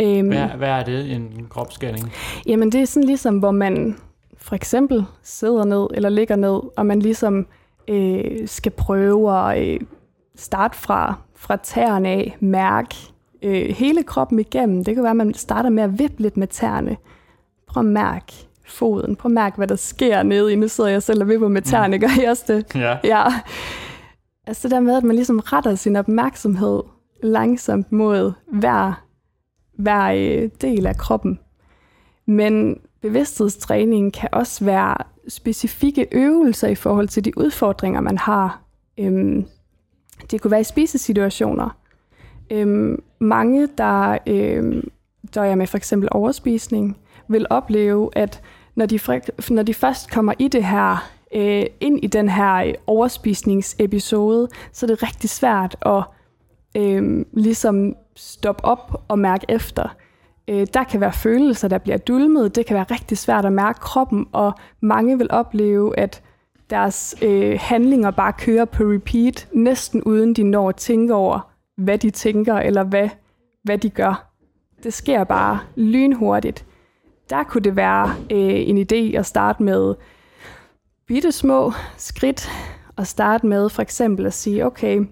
[0.00, 2.12] Øh, hvad, hvad er det, en kropsscanning?
[2.46, 3.96] Jamen det er sådan ligesom, hvor man
[4.36, 7.46] for eksempel sidder ned eller ligger ned, og man ligesom
[7.88, 9.80] øh, skal prøve at øh,
[10.38, 12.96] starte fra, fra tæerne af, mærke
[13.42, 14.84] øh, hele kroppen igennem.
[14.84, 16.96] Det kan være, at man starter med at vippe lidt med tæerne.
[17.66, 18.32] Prøv at mærke
[18.66, 19.16] foden.
[19.16, 20.56] Prøv at mærke, hvad der sker nede i.
[20.56, 21.96] Nu sidder jeg selv og vipper med tæerne.
[21.96, 22.00] Mm.
[22.00, 22.74] Gør jeg også det?
[22.74, 22.98] Ja.
[23.04, 23.24] ja.
[24.46, 26.82] Altså det der med, at man ligesom retter sin opmærksomhed
[27.22, 29.04] langsomt mod hver,
[29.78, 31.38] hver øh, del af kroppen.
[32.26, 34.96] Men bevidsthedstræning kan også være
[35.28, 38.62] specifikke øvelser i forhold til de udfordringer, man har.
[38.98, 39.46] Øhm,
[40.30, 41.76] det kunne være i spisesituationer.
[42.50, 44.90] Øhm, mange, der øhm,
[45.34, 46.96] døjer med for eksempel overspisning,
[47.28, 48.42] vil opleve, at
[48.74, 49.00] når de,
[49.50, 54.88] når de først kommer i det her, øh, ind i den her overspisningsepisode, så er
[54.88, 56.02] det rigtig svært at
[56.76, 59.88] øh, ligesom stoppe op og mærke efter.
[60.48, 62.56] Øh, der kan være følelser, der bliver dulmet.
[62.56, 66.22] Det kan være rigtig svært at mærke kroppen, og mange vil opleve, at
[66.70, 71.98] deres øh, handlinger bare kører på repeat, næsten uden de når at tænke over, hvad
[71.98, 73.08] de tænker, eller hvad,
[73.62, 74.30] hvad de gør.
[74.82, 76.66] Det sker bare lynhurtigt.
[77.30, 79.94] Der kunne det være øh, en idé at starte med
[81.06, 82.48] bitte små skridt,
[82.96, 85.06] og starte med for eksempel at sige, okay,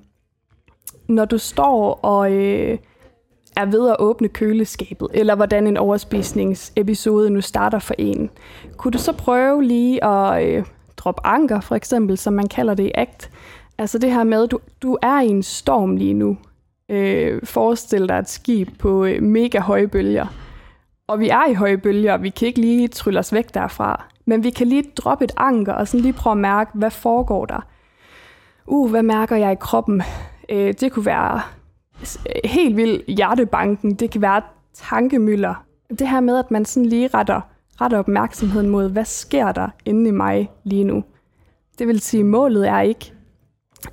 [1.09, 2.79] når du står og øh,
[3.57, 8.31] er ved at åbne køleskabet, eller hvordan en overspisningsepisode nu starter for en,
[8.77, 10.65] kunne du så prøve lige at øh,
[10.97, 13.31] drop anker, for eksempel, som man kalder det i ACT.
[13.79, 16.37] Altså det her med, at du, du er i en storm lige nu.
[16.89, 20.27] Øh, forestil dig et skib på øh, mega høje bølger.
[21.09, 24.05] Og vi er i høje bølger, og vi kan ikke lige trylle os væk derfra.
[24.25, 27.47] Men vi kan lige droppe et anker, og sådan lige prøve at mærke, hvad foregår
[27.47, 27.67] der.
[28.67, 30.03] Uh, hvad mærker jeg i kroppen?
[30.49, 31.41] Øh, det kunne være
[32.45, 33.95] helt vildt hjertebanken.
[33.95, 34.43] Det kan være
[34.75, 35.65] tankemøller.
[35.99, 37.41] Det her med, at man sådan lige retter,
[37.81, 41.05] retter opmærksomheden mod, hvad sker der inde i mig lige nu?
[41.79, 43.13] Det vil sige, målet er ikke,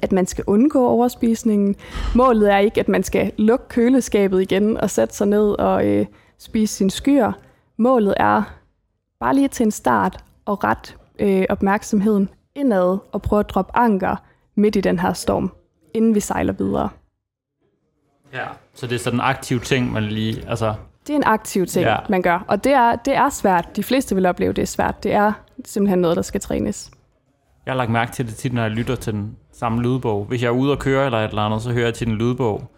[0.02, 1.76] at man skal undgå overspisningen.
[2.15, 6.06] Målet er ikke, at man skal lukke køleskabet igen og sætte sig ned og øh,
[6.38, 7.32] spise sin skyer.
[7.78, 8.43] Målet er
[9.19, 14.15] bare lige til en start og ret øh, opmærksomheden indad og prøve at droppe anker
[14.56, 15.52] midt i den her storm,
[15.93, 16.89] inden vi sejler videre.
[18.34, 20.50] Ja, så det er sådan en aktiv ting, man lige...
[20.50, 20.76] Altså...
[21.08, 21.96] Det er en aktiv ting, ja.
[22.10, 23.76] man gør, og det er, det er svært.
[23.76, 25.04] De fleste vil opleve, det er svært.
[25.04, 25.32] Det er
[25.66, 26.92] simpelthen noget, der skal trænes.
[27.66, 30.26] Jeg har lagt mærke til det tit, når jeg lytter til den samme lydbog.
[30.26, 32.16] Hvis jeg er ude og køre eller et eller andet, så hører jeg til den
[32.16, 32.72] lydbog.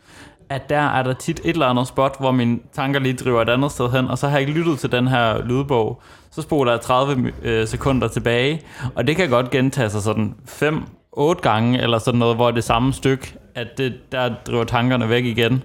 [0.49, 3.49] At der er der tit et eller andet spot, hvor mine tanker lige driver et
[3.49, 6.01] andet sted hen, og så har jeg ikke lyttet til den her lydbog.
[6.31, 8.61] Så spoler jeg 30 øh, sekunder tilbage,
[8.95, 12.63] og det kan godt gentage sig sådan 5 otte gange, eller sådan noget, hvor det
[12.63, 15.63] samme stykke, at det, der driver tankerne væk igen.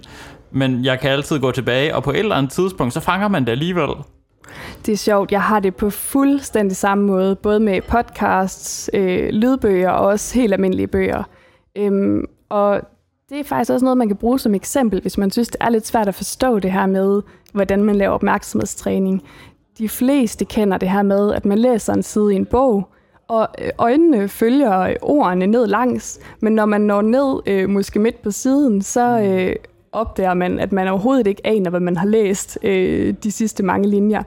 [0.51, 3.45] Men jeg kan altid gå tilbage, og på et eller andet tidspunkt, så fanger man
[3.45, 3.89] det alligevel.
[4.85, 5.31] Det er sjovt.
[5.31, 10.53] Jeg har det på fuldstændig samme måde, både med podcasts, øh, lydbøger og også helt
[10.53, 11.23] almindelige bøger.
[11.75, 12.81] Øhm, og
[13.29, 15.69] det er faktisk også noget, man kan bruge som eksempel, hvis man synes, det er
[15.69, 17.21] lidt svært at forstå det her med,
[17.53, 19.23] hvordan man laver opmærksomhedstræning.
[19.77, 22.89] De fleste kender det her med, at man læser en side i en bog,
[23.27, 28.21] og øh, øjnene følger ordene ned langs, men når man når ned, øh, måske midt
[28.21, 29.55] på siden, så øh,
[29.91, 33.89] opdager man, at man overhovedet ikke aner, hvad man har læst øh, de sidste mange
[33.89, 34.23] linjer.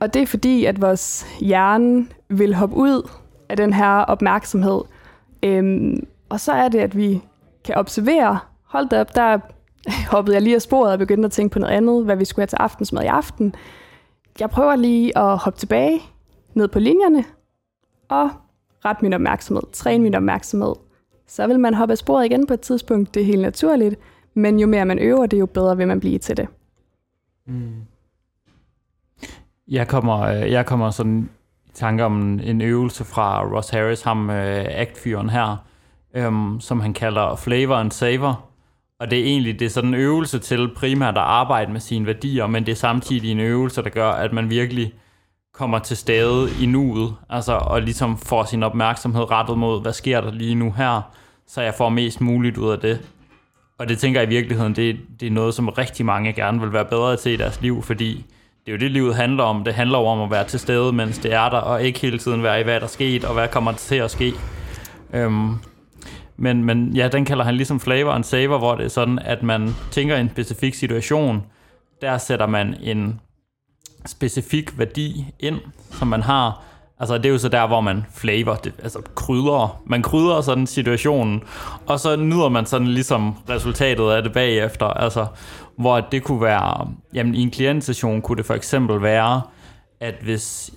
[0.00, 3.10] Og det er fordi, at vores hjerne vil hoppe ud
[3.48, 4.80] af den her opmærksomhed.
[5.42, 7.22] Øhm, og så er det, at vi
[7.64, 9.38] kan observere, hold da op, der
[10.12, 12.42] hoppede jeg lige af sporet og begyndte at tænke på noget andet, hvad vi skulle
[12.42, 13.54] have til aftensmad i aften.
[14.40, 16.00] Jeg prøver lige at hoppe tilbage
[16.54, 17.24] ned på linjerne,
[18.08, 18.30] og
[18.84, 20.74] ret min opmærksomhed, træne min opmærksomhed,
[21.26, 23.14] så vil man hoppe af sporet igen på et tidspunkt.
[23.14, 23.98] Det er helt naturligt,
[24.40, 26.46] men jo mere man øver det, jo bedre vil man blive til det.
[27.46, 27.72] Mm.
[29.68, 31.28] Jeg kommer, øh, jeg kommer sådan
[31.66, 35.56] i tanke om en øvelse fra Ross Harris, ham øh, aktfyren her,
[36.14, 38.44] øhm, som han kalder flavor and savor.
[39.00, 42.06] Og det er egentlig det er sådan en øvelse til primært at arbejde med sine
[42.06, 44.94] værdier, men det er samtidig en øvelse, der gør, at man virkelig
[45.52, 50.20] kommer til stede i nuet, altså og ligesom får sin opmærksomhed rettet mod, hvad sker
[50.20, 51.00] der lige nu her,
[51.46, 53.10] så jeg får mest muligt ud af det.
[53.80, 56.72] Og det tænker jeg i virkeligheden, det, det er noget, som rigtig mange gerne vil
[56.72, 58.24] være bedre til i deres liv, fordi
[58.66, 59.64] det er jo det, livet handler om.
[59.64, 62.42] Det handler om at være til stede, mens det er der, og ikke hele tiden
[62.42, 64.32] være i, hvad der er sket, og hvad kommer til at ske.
[65.12, 65.54] Øhm,
[66.36, 69.42] men, men ja, den kalder han ligesom flavor and savor, hvor det er sådan, at
[69.42, 71.42] man tænker en specifik situation,
[72.00, 73.20] der sætter man en
[74.06, 75.58] specifik værdi ind,
[75.90, 76.64] som man har.
[77.00, 79.82] Altså det er jo så der, hvor man flavor, det, altså krydrer.
[79.86, 81.42] Man krydrer sådan situationen,
[81.86, 84.86] og så nyder man sådan ligesom resultatet af det bagefter.
[84.86, 85.26] Altså,
[85.76, 89.42] hvor det kunne være, jamen i en klientsession kunne det for eksempel være,
[90.00, 90.70] at hvis,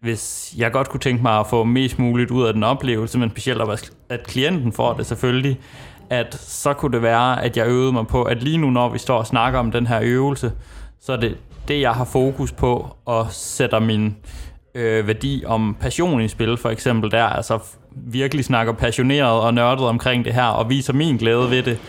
[0.00, 3.30] hvis jeg godt kunne tænke mig at få mest muligt ud af den oplevelse, men
[3.30, 3.62] specielt
[4.08, 5.60] at klienten får det selvfølgelig,
[6.10, 8.98] at så kunne det være, at jeg øvede mig på, at lige nu, når vi
[8.98, 10.52] står og snakker om den her øvelse,
[11.00, 11.36] så er det
[11.68, 14.16] det, jeg har fokus på, og sætter min
[14.74, 17.58] øh, værdi om passion i spil, for eksempel der, altså
[17.90, 21.80] virkelig snakker passioneret og nørdet omkring det her, og viser min glæde ved det,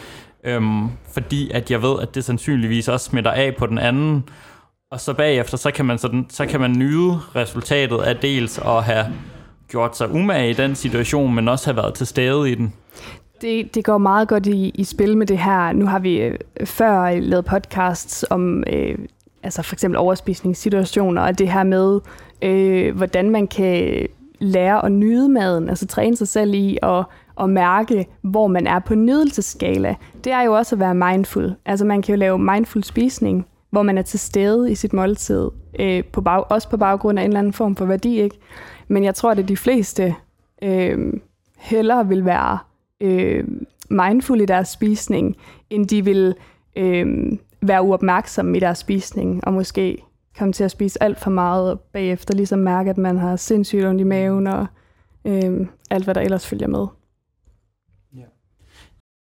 [0.43, 4.23] øhm, fordi at jeg ved, at det sandsynligvis også smitter af på den anden,
[4.91, 8.83] og så bagefter, så kan man, sådan, så kan man nyde resultatet af dels at
[8.83, 9.05] have
[9.67, 12.73] gjort sig umage i den situation, men også have været til stede i den.
[13.41, 15.73] Det, det går meget godt i, i spil med det her.
[15.73, 18.97] Nu har vi øh, før lavet podcasts om øh,
[19.43, 21.99] altså for eksempel overspisningssituationer, og det her med,
[22.41, 24.07] øh, hvordan man kan
[24.39, 27.05] lære at nyde maden, altså træne sig selv i at,
[27.41, 29.95] at mærke, hvor man er på nydelsesskala.
[30.23, 31.55] Det er jo også at være mindful.
[31.65, 35.49] Altså man kan jo lave mindful spisning, hvor man er til stede i sit måltid,
[35.79, 38.21] øh, på bag, også på baggrund af en eller anden form for værdi.
[38.21, 38.39] Ikke?
[38.87, 40.15] Men jeg tror, at de fleste
[40.61, 41.13] øh,
[41.57, 42.57] hellere vil være
[43.01, 43.43] øh,
[43.89, 45.35] mindful i deres spisning,
[45.69, 46.35] end de vil
[46.75, 50.03] øh, være uopmærksomme i deres spisning, og måske
[50.39, 53.85] komme til at spise alt for meget, og bagefter ligesom mærke, at man har sindssygt
[53.85, 54.67] ondt i maven, og
[55.25, 56.87] øh, alt, hvad der ellers følger med.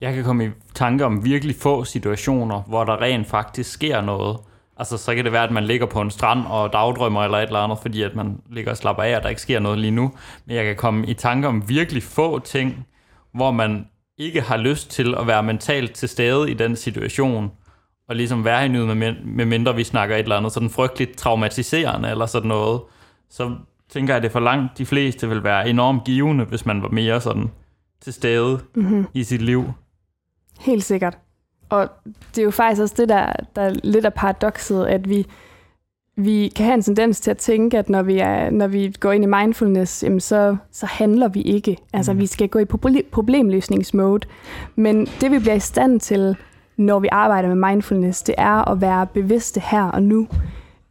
[0.01, 4.37] Jeg kan komme i tanke om virkelig få situationer, hvor der rent faktisk sker noget.
[4.77, 7.43] Altså, så kan det være, at man ligger på en strand og dagdrømmer eller et
[7.43, 9.91] eller andet, fordi at man ligger og slapper af, og der ikke sker noget lige
[9.91, 10.11] nu.
[10.45, 12.87] Men jeg kan komme i tanke om virkelig få ting,
[13.33, 17.51] hvor man ikke har lyst til at være mentalt til stede i den situation,
[18.09, 21.17] og ligesom være i nyden, med, med mindre vi snakker et eller andet sådan frygteligt
[21.17, 22.81] traumatiserende eller sådan noget,
[23.29, 23.55] så
[23.89, 26.89] tænker jeg, at det for langt de fleste vil være enormt givende, hvis man var
[26.89, 27.51] mere sådan
[28.01, 29.05] til stede mm-hmm.
[29.13, 29.73] i sit liv.
[30.59, 31.17] Helt sikkert.
[31.69, 31.89] Og
[32.35, 35.25] det er jo faktisk også det, der, der er lidt af paradokset, at vi,
[36.15, 39.11] vi kan have en tendens til at tænke, at når vi, er, når vi går
[39.11, 41.77] ind i mindfulness, jamen så, så handler vi ikke.
[41.93, 42.19] Altså, mm.
[42.19, 42.65] vi skal gå i
[43.11, 44.27] problemløsningsmode.
[44.75, 46.37] Men det, vi bliver i stand til,
[46.77, 50.27] når vi arbejder med mindfulness, det er at være bevidste her og nu.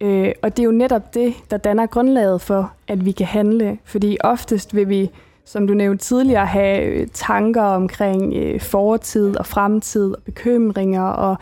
[0.01, 3.79] Øh, og det er jo netop det, der danner grundlaget for, at vi kan handle.
[3.85, 5.11] Fordi oftest vil vi,
[5.45, 11.37] som du nævnte tidligere, have øh, tanker omkring øh, fortid og fremtid og bekymringer, og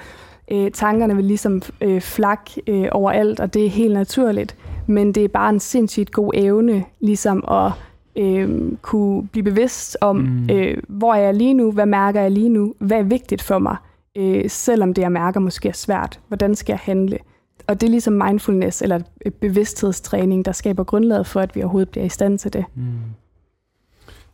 [0.51, 4.57] øh, tankerne vil ligesom øh, flak øh, overalt, og det er helt naturligt.
[4.87, 7.73] Men det er bare en sindssygt god evne, ligesom at
[8.17, 10.51] øh, kunne blive bevidst om, mm.
[10.51, 13.59] øh, hvor er jeg lige nu, hvad mærker jeg lige nu, hvad er vigtigt for
[13.59, 13.77] mig
[14.16, 16.20] øh, selvom det, jeg mærker, måske er svært.
[16.29, 17.18] Hvordan skal jeg handle?
[17.66, 19.00] Og det er ligesom mindfulness eller
[19.40, 22.64] bevidsthedstræning, der skaber grundlaget for, at vi overhovedet bliver i stand til det.
[22.74, 22.85] Mm.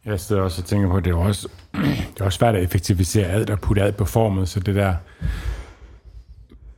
[0.04, 1.48] Jeg sidder også og tænker på, at det er også,
[2.14, 4.94] det er også svært at effektivisere alt og putte ad på formet, så det der...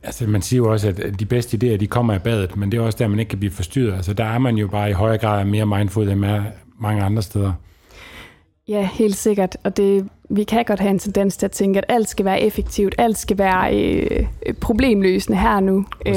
[0.03, 2.77] Altså, man siger jo også, at de bedste idéer, de kommer i badet, men det
[2.77, 3.95] er også der, man ikke kan blive forstyrret.
[3.95, 6.25] Altså, der er man jo bare i højere grad mere mindful end
[6.79, 7.53] mange andre steder.
[8.67, 9.57] Ja, helt sikkert.
[9.63, 12.41] Og det, vi kan godt have en tendens til at tænke, at alt skal være
[12.41, 14.25] effektivt, alt skal være øh,
[14.61, 15.85] problemløsende her nu.
[16.05, 16.15] Øh,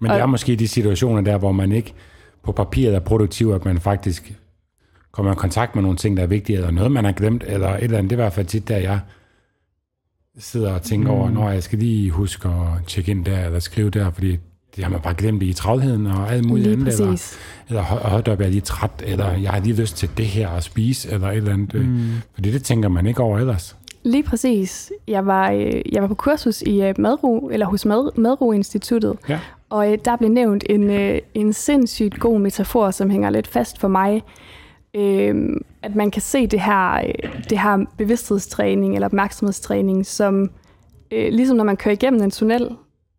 [0.00, 1.94] Men det er måske de situationer der, hvor man ikke
[2.42, 4.32] på papiret er produktiv, at man faktisk
[5.12, 7.68] kommer i kontakt med nogle ting, der er vigtige, eller noget, man har glemt, eller
[7.68, 8.10] et eller andet.
[8.10, 9.00] Det er i hvert fald tit, der jeg
[10.38, 11.18] sidder og tænker mm.
[11.18, 14.38] over, når jeg skal lige huske at tjekke ind der, eller skrive der, fordi
[14.76, 17.00] det har man bare glemt i travlheden og alt muligt andet.
[17.00, 17.16] Eller,
[17.68, 20.48] eller hold op, jeg er lige træt, eller jeg har lige lyst til det her
[20.48, 21.74] at spise, eller et eller andet.
[21.74, 21.88] Øh.
[21.88, 22.10] Mm.
[22.34, 23.76] Fordi det tænker man ikke over ellers.
[24.02, 24.92] Lige præcis.
[25.08, 29.16] Jeg var, øh, jeg var på kursus i øh, Madro, eller hos Mad, Madro Instituttet,
[29.28, 29.40] ja.
[29.70, 30.90] og der blev nævnt en,
[31.34, 34.22] en sindssygt god metafor, som hænger lidt fast for mig.
[34.94, 37.12] øh, at man kan se det her,
[37.50, 40.50] det her bevidsthedstræning eller opmærksomhedstræning som
[41.10, 42.68] øh, ligesom når man kører igennem en tunnel,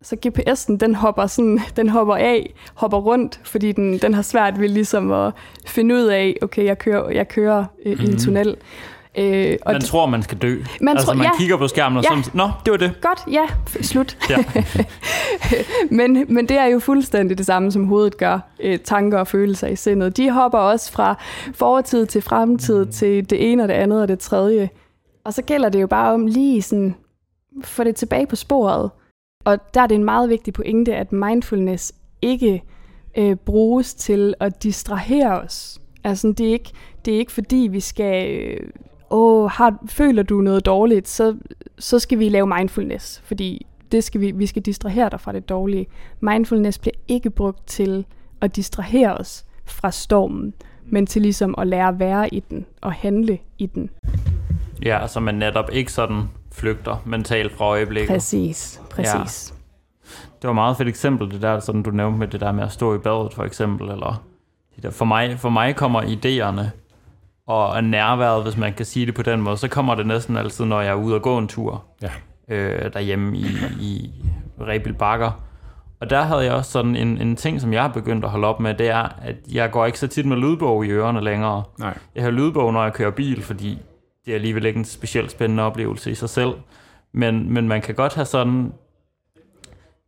[0.02, 4.60] så GPS'en, den hopper, sådan, den hopper af, hopper rundt, fordi den, den har svært
[4.60, 5.32] ved ligesom at
[5.66, 8.18] finde ud af, okay, jeg kører, jeg kører øh, i en mhm.
[8.18, 8.56] tunnel.
[9.18, 10.62] Øh, og man tror, man skal dø.
[10.80, 12.22] Man altså, tror, man ja, kigger på skærmen og ja.
[12.22, 13.00] så, nå, det var det.
[13.00, 13.46] Godt, ja,
[13.82, 14.16] slut.
[14.30, 14.36] Ja.
[15.98, 18.38] men, men det er jo fuldstændig det samme, som hovedet gør.
[18.60, 20.16] Øh, tanker og følelser i sindet.
[20.16, 21.14] De hopper også fra
[21.54, 24.70] fortid til fremtid til det ene og det andet og det tredje.
[25.24, 26.94] Og så gælder det jo bare om lige sådan,
[27.64, 28.90] få det tilbage på sporet.
[29.48, 32.62] Og der er det en meget vigtig pointe, at mindfulness ikke
[33.18, 35.80] øh, bruges til at distrahere os.
[36.04, 36.70] Altså, det er ikke,
[37.04, 38.38] det er ikke fordi, vi skal...
[38.40, 38.70] Øh,
[39.10, 41.36] åh, har, føler du noget dårligt, så,
[41.78, 45.48] så skal vi lave mindfulness, fordi det skal vi, vi skal distrahere dig fra det
[45.48, 45.86] dårlige.
[46.20, 48.06] Mindfulness bliver ikke brugt til
[48.40, 50.54] at distrahere os fra stormen,
[50.86, 53.90] men til ligesom at lære at være i den og handle i den.
[54.84, 56.22] Ja, så man netop ikke sådan
[56.58, 58.08] flygter mentalt fra øjeblikket.
[58.08, 59.52] Præcis, præcis.
[59.52, 59.54] Ja.
[60.42, 62.72] Det var meget fedt eksempel, det der, sådan du nævnte med det der med at
[62.72, 64.22] stå i badet, for eksempel, eller
[64.76, 64.90] de der.
[64.90, 66.64] For, mig, for mig kommer idéerne
[67.46, 70.64] og nærværet, hvis man kan sige det på den måde, så kommer det næsten altid,
[70.64, 72.10] når jeg er ude og gå en tur ja.
[72.48, 73.46] øh, derhjemme i,
[73.80, 74.10] i
[74.60, 75.30] Rebil Bakker.
[76.00, 78.46] Og der havde jeg også sådan en, en ting, som jeg har begyndt at holde
[78.46, 81.62] op med, det er, at jeg går ikke så tit med lydbog i ørerne længere.
[81.78, 81.98] Nej.
[82.14, 83.78] Jeg har lydbog, når jeg kører bil, fordi
[84.28, 86.52] det er alligevel ikke en specielt spændende oplevelse i sig selv.
[87.12, 88.72] Men, men man kan godt have sådan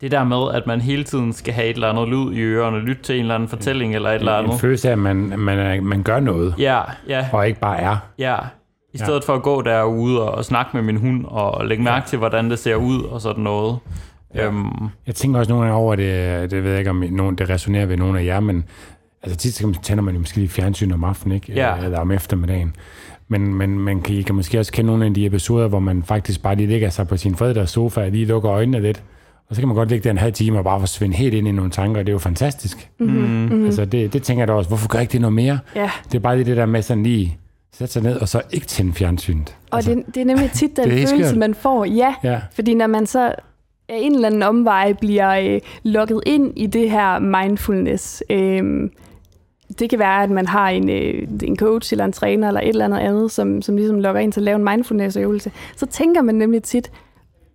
[0.00, 2.78] det der med, at man hele tiden skal have et eller andet lyd i ørerne,
[2.78, 4.52] lytte til en eller anden fortælling eller et eller andet.
[4.52, 7.28] En følelse af, at man, man, man gør noget, ja, ja.
[7.32, 7.96] og ikke bare er.
[8.18, 8.36] Ja,
[8.92, 9.32] i stedet ja.
[9.32, 12.06] for at gå derude og, og snakke med min hund og lægge mærke ja.
[12.08, 13.78] til, hvordan det ser ud og sådan noget.
[14.34, 14.46] Ja.
[14.46, 14.88] Øhm.
[15.06, 17.86] Jeg tænker også nogle gange over det, det ved jeg ikke, om nogen, det resonerer
[17.86, 18.64] ved nogle af jer, men
[19.22, 21.52] altså tit tænder man jo måske lige fjernsyn om aftenen, ikke?
[21.52, 21.76] Ja.
[21.76, 22.76] eller om eftermiddagen.
[23.32, 26.02] Men, men man kan, I kan måske også kende nogle af de episoder, hvor man
[26.02, 29.02] faktisk bare lige ligger sig på sin forældres sofa og lige lukker øjnene lidt.
[29.48, 31.48] Og så kan man godt ligge der en halv time og bare forsvinde helt ind
[31.48, 32.90] i nogle tanker, og det er jo fantastisk.
[32.98, 33.18] Mm-hmm.
[33.20, 33.64] Mm-hmm.
[33.64, 35.58] Altså det, det tænker jeg da også, hvorfor gør jeg ikke det noget mere?
[35.76, 35.90] Ja.
[36.04, 37.38] Det er bare lige det der med sådan lige
[37.72, 39.56] sætte sig ned, og så ikke tænde fjernsynet.
[39.70, 41.36] Og altså, det, det er nemlig tit den følelse, skørt.
[41.36, 41.84] man får.
[41.84, 43.34] Ja, ja, fordi når man så
[43.88, 48.90] af en eller anden omvej bliver øh, lukket ind i det her mindfulness, øh,
[49.80, 52.68] det kan være, at man har en, øh, en coach eller en træner eller et
[52.68, 56.22] eller andet andet, som, som ligesom lokker ind til at lave en mindfulness-øvelse, så tænker
[56.22, 56.90] man nemlig tit,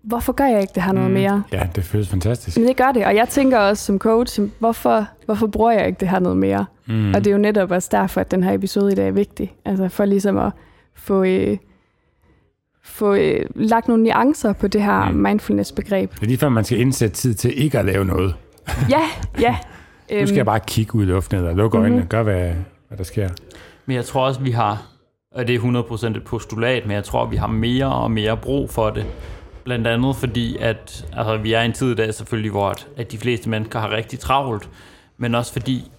[0.03, 1.13] hvorfor gør jeg ikke det her noget mm.
[1.13, 1.43] mere?
[1.51, 2.57] Ja, det føles fantastisk.
[2.57, 5.99] Men det gør det, og jeg tænker også som coach, hvorfor, hvorfor bruger jeg ikke
[5.99, 6.65] det her noget mere?
[6.85, 7.13] Mm.
[7.13, 9.55] Og det er jo netop også derfor, at den her episode i dag er vigtig.
[9.65, 10.51] Altså for ligesom at
[10.95, 11.57] få, øh,
[12.83, 15.17] få øh, lagt nogle nuancer på det her mm.
[15.17, 16.11] mindfulness-begreb.
[16.13, 18.35] Det er lige før, man skal indsætte tid til ikke at lave noget.
[18.89, 19.01] ja,
[19.41, 19.57] ja.
[20.11, 22.09] nu skal jeg bare kigge ud i luften, eller lukke øjnene, mm-hmm.
[22.09, 22.53] gør hvad,
[22.87, 23.29] hvad der sker.
[23.85, 24.87] Men jeg tror også, vi har,
[25.31, 28.69] og det er 100% et postulat, men jeg tror, vi har mere og mere brug
[28.69, 29.05] for det.
[29.63, 32.87] Blandt andet fordi, at altså, vi er i en tid i dag selvfølgelig, hvor at,
[32.97, 34.69] at de fleste mennesker har rigtig travlt,
[35.17, 35.91] men også fordi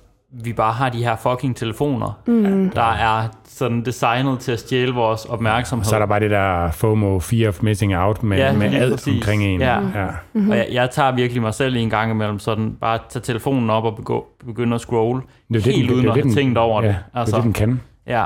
[0.45, 2.71] vi bare har de her fucking telefoner, mm.
[2.75, 5.85] der er sådan designet til at stjæle vores opmærksomhed.
[5.85, 8.95] Så er der bare det der FOMO, Fear of Missing Out, med, ja, med alt
[8.95, 9.15] præcis.
[9.15, 9.61] omkring en.
[9.61, 9.75] Ja.
[9.75, 10.07] ja.
[10.33, 10.51] Mm-hmm.
[10.51, 13.71] Og jeg, jeg tager virkelig mig selv i en gang imellem, sådan bare tage telefonen
[13.71, 15.23] op og begå, begynde at scrolle,
[15.53, 16.97] det helt det, uden det, at have tænkt over ja, det.
[17.15, 17.81] Altså, det er det, den kan.
[18.07, 18.25] Ja.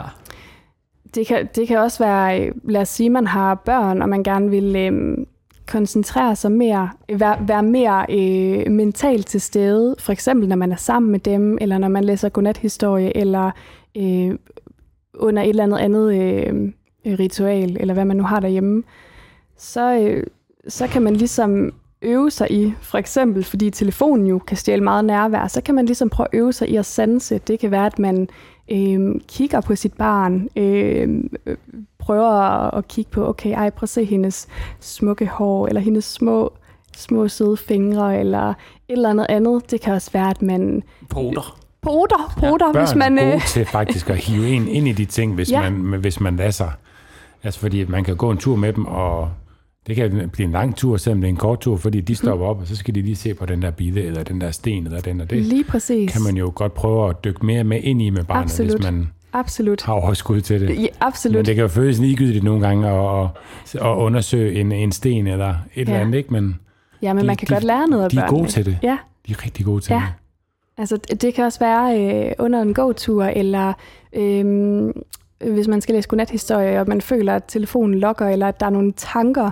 [1.14, 4.50] Det kan, det kan også være, lad os sige, man har børn, og man gerne
[4.50, 5.26] vil øhm,
[5.70, 10.76] koncentrere sig mere, være, være mere øh, mentalt til stede, for eksempel når man er
[10.76, 13.50] sammen med dem, eller når man læser godnathistorie, eller
[13.96, 14.38] øh,
[15.14, 16.72] under et eller andet andet øh,
[17.18, 18.82] ritual, eller hvad man nu har derhjemme,
[19.56, 20.26] så, øh,
[20.68, 25.04] så kan man ligesom øve sig i, for eksempel fordi telefonen jo kan stjæle meget
[25.04, 27.38] nærvær, så kan man ligesom prøve at øve sig i at sanse.
[27.38, 28.28] Det kan være, at man
[28.70, 31.24] øh, kigger på sit barn, øh,
[31.98, 32.30] prøver
[32.76, 34.48] at kigge på, okay, ej, prøv at se hendes
[34.80, 36.52] smukke hår, eller hendes små,
[36.96, 38.54] små søde fingre, eller et
[38.88, 39.70] eller andet andet.
[39.70, 40.82] Det kan også være, at man...
[41.08, 41.60] Poter.
[41.82, 43.18] Poter, poter, ja, hvis man...
[43.18, 45.70] er gode øh, til faktisk at hive en ind i de ting, hvis, ja.
[45.70, 46.72] man, hvis man lader sig.
[47.42, 49.30] Altså fordi man kan gå en tur med dem, og
[49.86, 52.46] det kan blive en lang tur, selvom det er en kort tur, fordi de stopper
[52.46, 54.86] op, og så skal de lige se på den der bille, eller den der sten,
[54.86, 55.42] eller den og det.
[55.42, 56.12] Lige præcis.
[56.12, 58.72] Kan man jo godt prøve at dykke mere med ind i med barnet, Absolut.
[58.72, 59.82] hvis man Absolut.
[59.82, 60.82] har overskud til det.
[60.82, 61.36] Ja, absolut.
[61.36, 65.26] Men det kan jo føles ligegyldigt nogle gange at, at, at undersøge en, en sten
[65.26, 65.80] eller et ja.
[65.80, 66.32] eller andet, ikke?
[66.32, 66.60] Men
[67.02, 68.78] ja, men de, man kan de, godt lære noget af De er gode til det.
[68.82, 68.98] Ja.
[69.26, 69.98] De er rigtig gode til ja.
[69.98, 70.12] det.
[70.78, 73.72] Altså, det kan også være øh, under en gåtur, eller
[74.12, 74.90] øh,
[75.40, 78.70] hvis man skal læse godnathistorie, og man føler, at telefonen lokker, eller at der er
[78.70, 79.50] nogle tanker,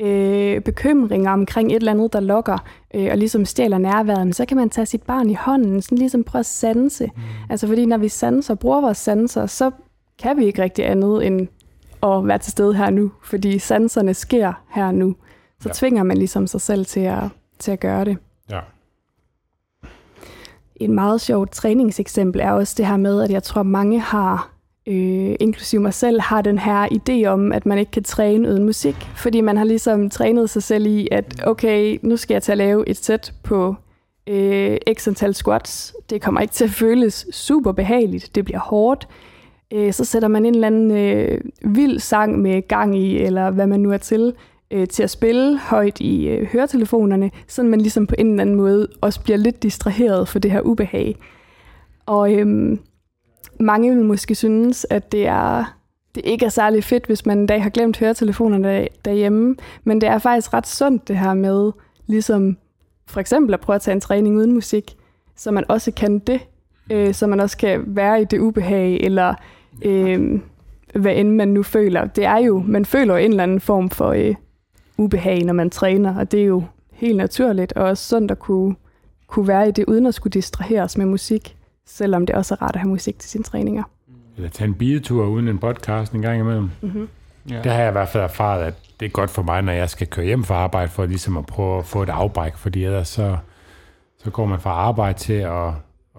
[0.00, 2.58] øh, bekymringer omkring et eller andet, der lokker,
[2.94, 6.24] øh, og ligesom stjæler nærværet, så kan man tage sit barn i hånden, sådan ligesom
[6.24, 7.10] prøve at sanse.
[7.16, 7.22] Mm.
[7.50, 9.70] Altså fordi når vi sanser, bruger vores sanser, så
[10.18, 11.48] kan vi ikke rigtig andet end
[12.02, 15.16] at være til stede her nu, fordi sanserne sker her nu.
[15.60, 15.72] Så ja.
[15.74, 17.24] tvinger man ligesom sig selv til at,
[17.58, 18.16] til at gøre det.
[18.50, 18.60] Ja.
[20.76, 24.49] Et meget sjovt træningseksempel er også det her med, at jeg tror, mange har,
[24.86, 28.64] øh, inklusive mig selv, har den her idé om, at man ikke kan træne uden
[28.64, 28.96] musik.
[29.16, 32.58] Fordi man har ligesom trænet sig selv i, at okay, nu skal jeg til at
[32.58, 33.74] lave et sæt på
[34.26, 35.94] øh, x antal squats.
[36.10, 38.34] Det kommer ikke til at føles super behageligt.
[38.34, 39.08] Det bliver hårdt.
[39.72, 43.66] Øh, så sætter man en eller anden øh, vild sang med gang i, eller hvad
[43.66, 44.34] man nu er til,
[44.70, 48.56] øh, til at spille højt i øh, høretelefonerne, så man ligesom på en eller anden
[48.56, 51.16] måde også bliver lidt distraheret for det her ubehag.
[52.06, 52.80] Og øhm,
[53.60, 55.64] mange vil måske synes, at det er
[56.14, 60.08] det ikke er særlig fedt, hvis man en dag har glemt høretelefonerne derhjemme, men det
[60.08, 61.72] er faktisk ret sundt det her med,
[62.06, 62.56] ligesom
[63.06, 64.96] for eksempel at prøve at tage en træning uden musik,
[65.36, 66.40] så man også kan det,
[66.90, 69.34] øh, så man også kan være i det ubehag, eller
[69.82, 70.40] øh,
[70.94, 72.06] hvad end man nu føler.
[72.06, 74.34] Det er jo, man føler en eller anden form for øh,
[74.98, 78.74] ubehag, når man træner, og det er jo helt naturligt, og også sundt at kunne,
[79.26, 81.56] kunne være i det, uden at skulle distraheres med musik,
[81.90, 83.82] selvom det også er rart at have musik til sine træninger.
[84.36, 86.70] Eller tage en bidetur uden en podcast en gang imellem.
[86.80, 87.08] Mm-hmm.
[87.50, 87.62] Ja.
[87.62, 89.90] Det har jeg i hvert fald erfaret, at det er godt for mig, når jeg
[89.90, 93.08] skal køre hjem fra arbejde, for ligesom at prøve at få et afbræk, fordi ellers
[93.08, 93.36] så,
[94.18, 95.68] så går man fra arbejde til at,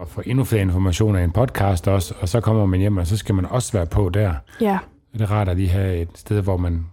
[0.01, 3.07] at få endnu flere informationer i en podcast også, og så kommer man hjem, og
[3.07, 4.33] så skal man også være på der.
[4.61, 4.79] Ja.
[5.13, 6.85] Det er rart at lige have et sted, hvor man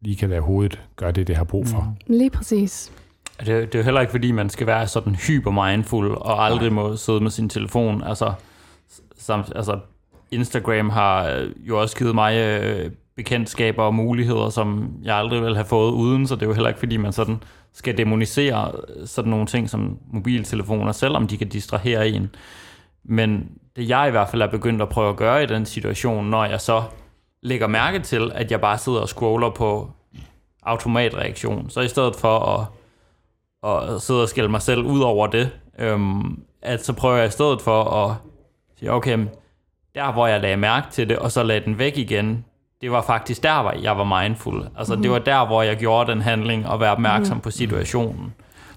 [0.00, 1.80] lige kan lade hovedet gøre det, det har brug for.
[1.80, 2.14] Mm.
[2.14, 2.92] Lige præcis.
[3.40, 6.72] Det, det er jo heller ikke, fordi man skal være sådan hyper mindful og aldrig
[6.72, 8.02] må sidde med sin telefon.
[8.02, 8.32] Altså,
[9.18, 9.78] samt, altså
[10.30, 15.56] Instagram har øh, jo også givet mig øh, bekendtskaber og muligheder, som jeg aldrig ville
[15.56, 18.72] have fået uden, så det er jo heller ikke, fordi man sådan skal demonisere
[19.06, 22.30] sådan nogle ting som mobiltelefoner, selvom de kan distrahere en.
[23.04, 26.26] Men det jeg i hvert fald er begyndt at prøve at gøre i den situation,
[26.26, 26.82] når jeg så
[27.42, 29.90] lægger mærke til, at jeg bare sidder og scroller på
[30.62, 31.70] automatreaktion.
[31.70, 32.66] Så i stedet for at,
[33.64, 37.30] at sidde og skælde mig selv ud over det, øhm, at så prøver jeg i
[37.30, 38.16] stedet for at
[38.78, 39.18] sige, okay,
[39.94, 42.44] der hvor jeg lagde mærke til det, og så lagde den væk igen,
[42.80, 44.68] det var faktisk der, hvor jeg var mindful.
[44.78, 45.02] Altså mm-hmm.
[45.02, 47.42] det var der, hvor jeg gjorde den handling og være opmærksom mm-hmm.
[47.42, 48.34] på situationen.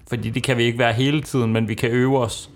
[0.08, 2.50] Fordi det kan vi ikke være hele tiden, men vi kan øve os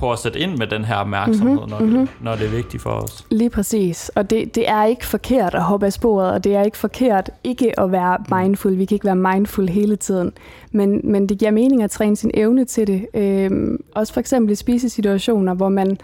[0.00, 1.70] på at sætte ind med den her opmærksomhed, mm-hmm.
[1.70, 2.08] når, det, mm-hmm.
[2.20, 3.26] når det er vigtigt for os.
[3.30, 4.08] Lige præcis.
[4.08, 7.30] Og det, det er ikke forkert at hoppe af sporet, og det er ikke forkert
[7.44, 8.78] ikke at være mindful.
[8.78, 10.32] Vi kan ikke være mindful hele tiden.
[10.72, 13.06] Men, men det giver mening at træne sin evne til det.
[13.14, 15.98] Øhm, også for eksempel i spisesituationer, hvor man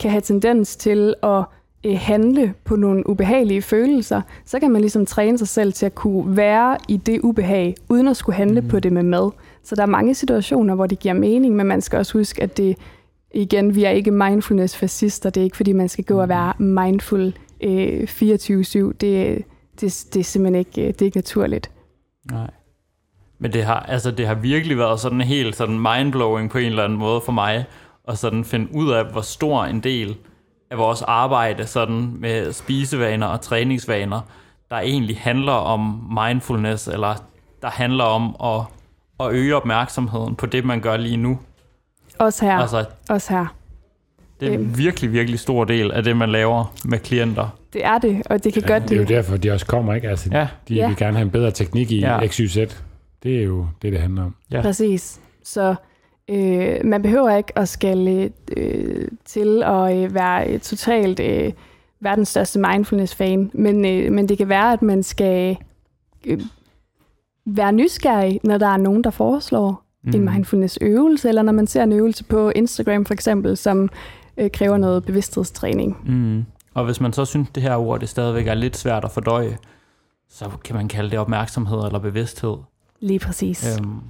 [0.00, 1.44] kan have tendens til at
[1.84, 5.94] øh, handle på nogle ubehagelige følelser, så kan man ligesom træne sig selv til at
[5.94, 8.68] kunne være i det ubehag, uden at skulle handle mm.
[8.68, 9.30] på det med mad.
[9.64, 12.56] Så der er mange situationer, hvor det giver mening, men man skal også huske, at
[12.56, 12.76] det
[13.34, 15.30] igen, vi er ikke mindfulness-fascister.
[15.30, 18.18] Det er ikke, fordi man skal gå og være mindful øh, 24-7.
[18.20, 19.44] Det,
[19.80, 21.70] det, det er simpelthen ikke, øh, det er ikke naturligt.
[22.30, 22.50] Nej.
[23.38, 26.84] Men det har, altså, det har virkelig været sådan helt sådan mindblowing på en eller
[26.84, 27.64] anden måde for mig,
[28.08, 30.16] at sådan finde ud af, hvor stor en del
[30.70, 34.20] af vores arbejde sådan med spisevaner og træningsvaner,
[34.70, 37.14] der egentlig handler om mindfulness, eller
[37.62, 38.64] der handler om at,
[39.20, 41.38] at øge opmærksomheden på det, man gør lige nu.
[42.18, 42.56] Også her.
[42.56, 43.46] Altså, Også her.
[44.40, 44.78] Det er en øhm.
[44.78, 47.48] virkelig, virkelig stor del af det, man laver med klienter.
[47.72, 48.82] Det er det, og det kan ja, godt...
[48.82, 50.08] Det er jo derfor, de også kommer, ikke?
[50.08, 50.48] Altså, ja.
[50.68, 50.88] De ja.
[50.88, 52.26] vil gerne have en bedre teknik i ja.
[52.26, 52.56] XYZ.
[53.22, 54.34] Det er jo det, det handler om.
[54.50, 54.62] Ja.
[54.62, 55.20] Præcis.
[55.42, 55.74] Så
[56.30, 61.52] øh, man behøver ikke at skal øh, til at øh, være totalt øh,
[62.00, 65.56] verdens største mindfulness-fan, men, øh, men det kan være, at man skal
[66.26, 66.40] øh,
[67.46, 69.82] være nysgerrig, når der er nogen, der foreslår
[70.14, 70.14] mm.
[70.14, 73.88] en mindfulness-øvelse, eller når man ser en øvelse på Instagram for eksempel, som
[74.36, 75.96] øh, kræver noget bevidsthedstræning.
[76.06, 76.44] Mm.
[76.74, 79.58] Og hvis man så synes, det her ord det stadigvæk er lidt svært at fordøje,
[80.28, 82.56] så kan man kalde det opmærksomhed eller bevidsthed.
[83.00, 83.78] Lige præcis.
[83.78, 84.00] Øhm,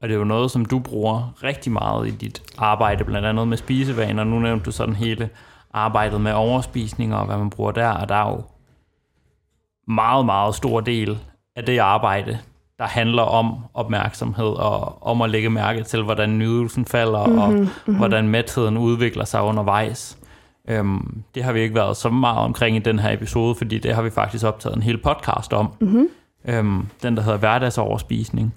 [0.00, 3.48] og det er jo noget, som du bruger rigtig meget i dit arbejde, blandt andet
[3.48, 4.24] med spisevaner.
[4.24, 5.30] Nu nævnte du sådan hele
[5.72, 8.42] arbejdet med overspisninger og hvad man bruger der, og der er jo
[9.88, 11.18] meget, meget stor del
[11.56, 12.38] af det arbejde,
[12.78, 17.52] der handler om opmærksomhed og om at lægge mærke til, hvordan nydelsen falder mm-hmm, og
[17.52, 17.96] mm-hmm.
[17.96, 20.18] hvordan mætheden udvikler sig undervejs.
[20.68, 23.94] Øhm, det har vi ikke været så meget omkring i den her episode, fordi det
[23.94, 25.72] har vi faktisk optaget en hel podcast om.
[25.80, 26.08] Mm-hmm.
[26.48, 28.54] Øhm, den, der hedder Hverdagsoverspisning.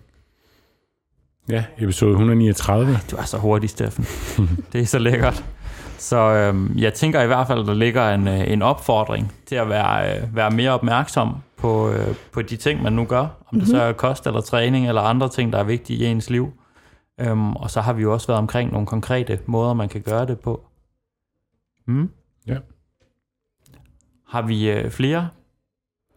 [1.50, 2.98] Ja, episode 139.
[3.12, 4.06] Du er så hurtig, Steffen.
[4.74, 5.46] det er så lækkert.
[5.98, 9.56] Så øhm, jeg tænker i hvert fald, at der ligger en, øh, en opfordring til
[9.56, 13.60] at være, øh, være mere opmærksom på, øh, på de ting, man nu gør, Om
[13.60, 16.52] det så er kost eller træning eller andre ting, der er vigtige i ens liv.
[17.20, 20.26] Øhm, og så har vi jo også været omkring nogle konkrete måder, man kan gøre
[20.26, 20.62] det på.
[21.88, 22.10] Mm.
[22.48, 22.58] Ja.
[24.28, 25.30] Har vi øh, flere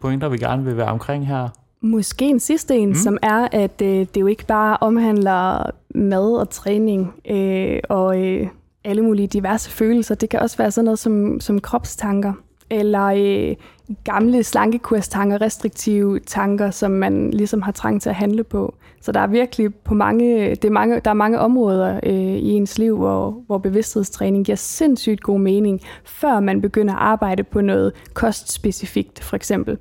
[0.01, 1.49] pointer, vi gerne vil være omkring her?
[1.81, 2.95] Måske en sidste en, mm.
[2.95, 8.49] som er, at øh, det jo ikke bare omhandler mad og træning øh, og øh,
[8.85, 10.15] alle mulige diverse følelser.
[10.15, 12.33] Det kan også være sådan noget som, som kropstanker,
[12.73, 13.57] eller øh,
[14.05, 18.75] gamle slankekurstanker, restriktive tanker, som man ligesom har trang til at handle på.
[19.01, 22.51] Så der er virkelig på mange, det er mange, der er mange områder øh, i
[22.51, 27.61] ens liv, hvor, hvor bevidsthedstræning giver sindssygt god mening, før man begynder at arbejde på
[27.61, 29.79] noget kostspecifikt, for eksempel.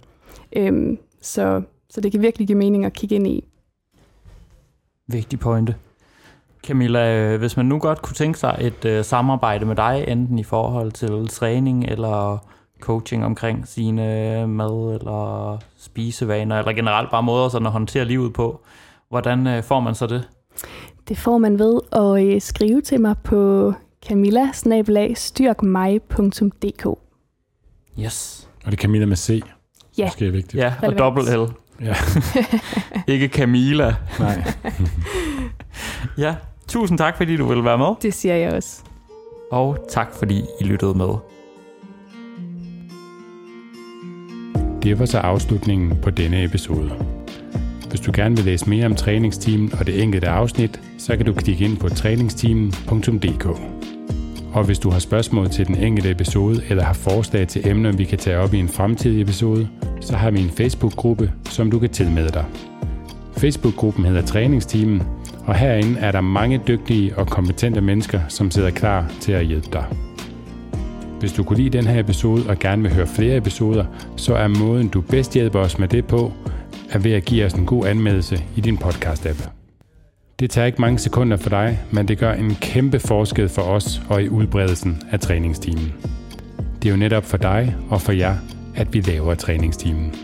[0.56, 3.44] Øhm, så, så det kan virkelig give mening at kigge ind i.
[5.08, 5.76] Vigtig pointe.
[6.68, 10.40] Camilla, øh, hvis man nu godt kunne tænke sig et øh, samarbejde med dig, enten
[10.40, 12.46] i forhold til træning eller
[12.82, 18.62] coaching omkring sine mad eller spisevaner, eller generelt bare måder sådan at håndtere livet på,
[19.10, 20.30] hvordan øh, får man så det?
[21.08, 23.74] Det får man ved at øh, skrive til mig på
[24.08, 24.52] camilla
[28.00, 28.50] Yes.
[28.66, 29.44] Og det er Camilla med C.
[29.98, 30.06] Ja.
[30.06, 30.64] Måske er vigtigt.
[30.64, 31.54] Ja, og dobbelt L.
[31.86, 31.96] Ja.
[33.14, 33.96] Ikke Camilla.
[34.20, 34.44] Nej.
[36.18, 36.36] Ja,
[36.68, 37.96] tusind tak, fordi du ville være med.
[38.02, 38.82] Det siger jeg også.
[39.52, 41.10] Og tak, fordi I lyttede med.
[44.84, 46.92] Det var så afslutningen på denne episode.
[47.90, 51.34] Hvis du gerne vil læse mere om træningsteamen og det enkelte afsnit, så kan du
[51.34, 53.46] klikke ind på træningsteamen.dk.
[54.54, 58.04] Og hvis du har spørgsmål til den enkelte episode eller har forslag til emner, vi
[58.04, 59.68] kan tage op i en fremtidig episode,
[60.02, 62.46] så har vi en Facebook-gruppe, som du kan tilmelde dig.
[63.38, 65.04] Facebook-gruppen hedder Træningsteamen,
[65.46, 69.68] og herinde er der mange dygtige og kompetente mennesker, som sidder klar til at hjælpe
[69.74, 70.11] dig.
[71.22, 73.86] Hvis du kunne lide den her episode og gerne vil høre flere episoder,
[74.18, 76.32] så er måden, du bedst hjælper os med det på,
[76.92, 79.50] er ved at give os en god anmeldelse i din podcast-app.
[80.40, 84.02] Det tager ikke mange sekunder for dig, men det gør en kæmpe forskel for os
[84.10, 85.94] og i udbredelsen af træningstimen.
[86.82, 88.36] Det er jo netop for dig og for jer,
[88.76, 90.16] at vi laver træningstimen.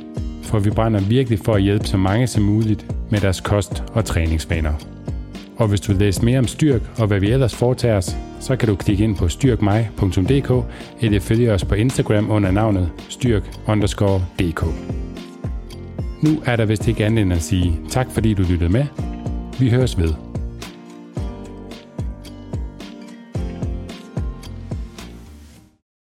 [0.44, 4.06] For vi brænder virkelig for at hjælpe så mange som muligt med deres kost- og
[4.06, 4.97] træningsvaner.
[5.58, 8.56] Og hvis du vil læse mere om Styrk og hvad vi ellers foretager os, så
[8.56, 10.66] kan du klikke ind på styrkmej.dk
[11.02, 14.66] eller følge os på Instagram under navnet styrk_dk.
[16.22, 18.86] Nu er der vist ikke andet end at sige tak fordi du lyttede med.
[19.60, 20.37] Vi høres ved.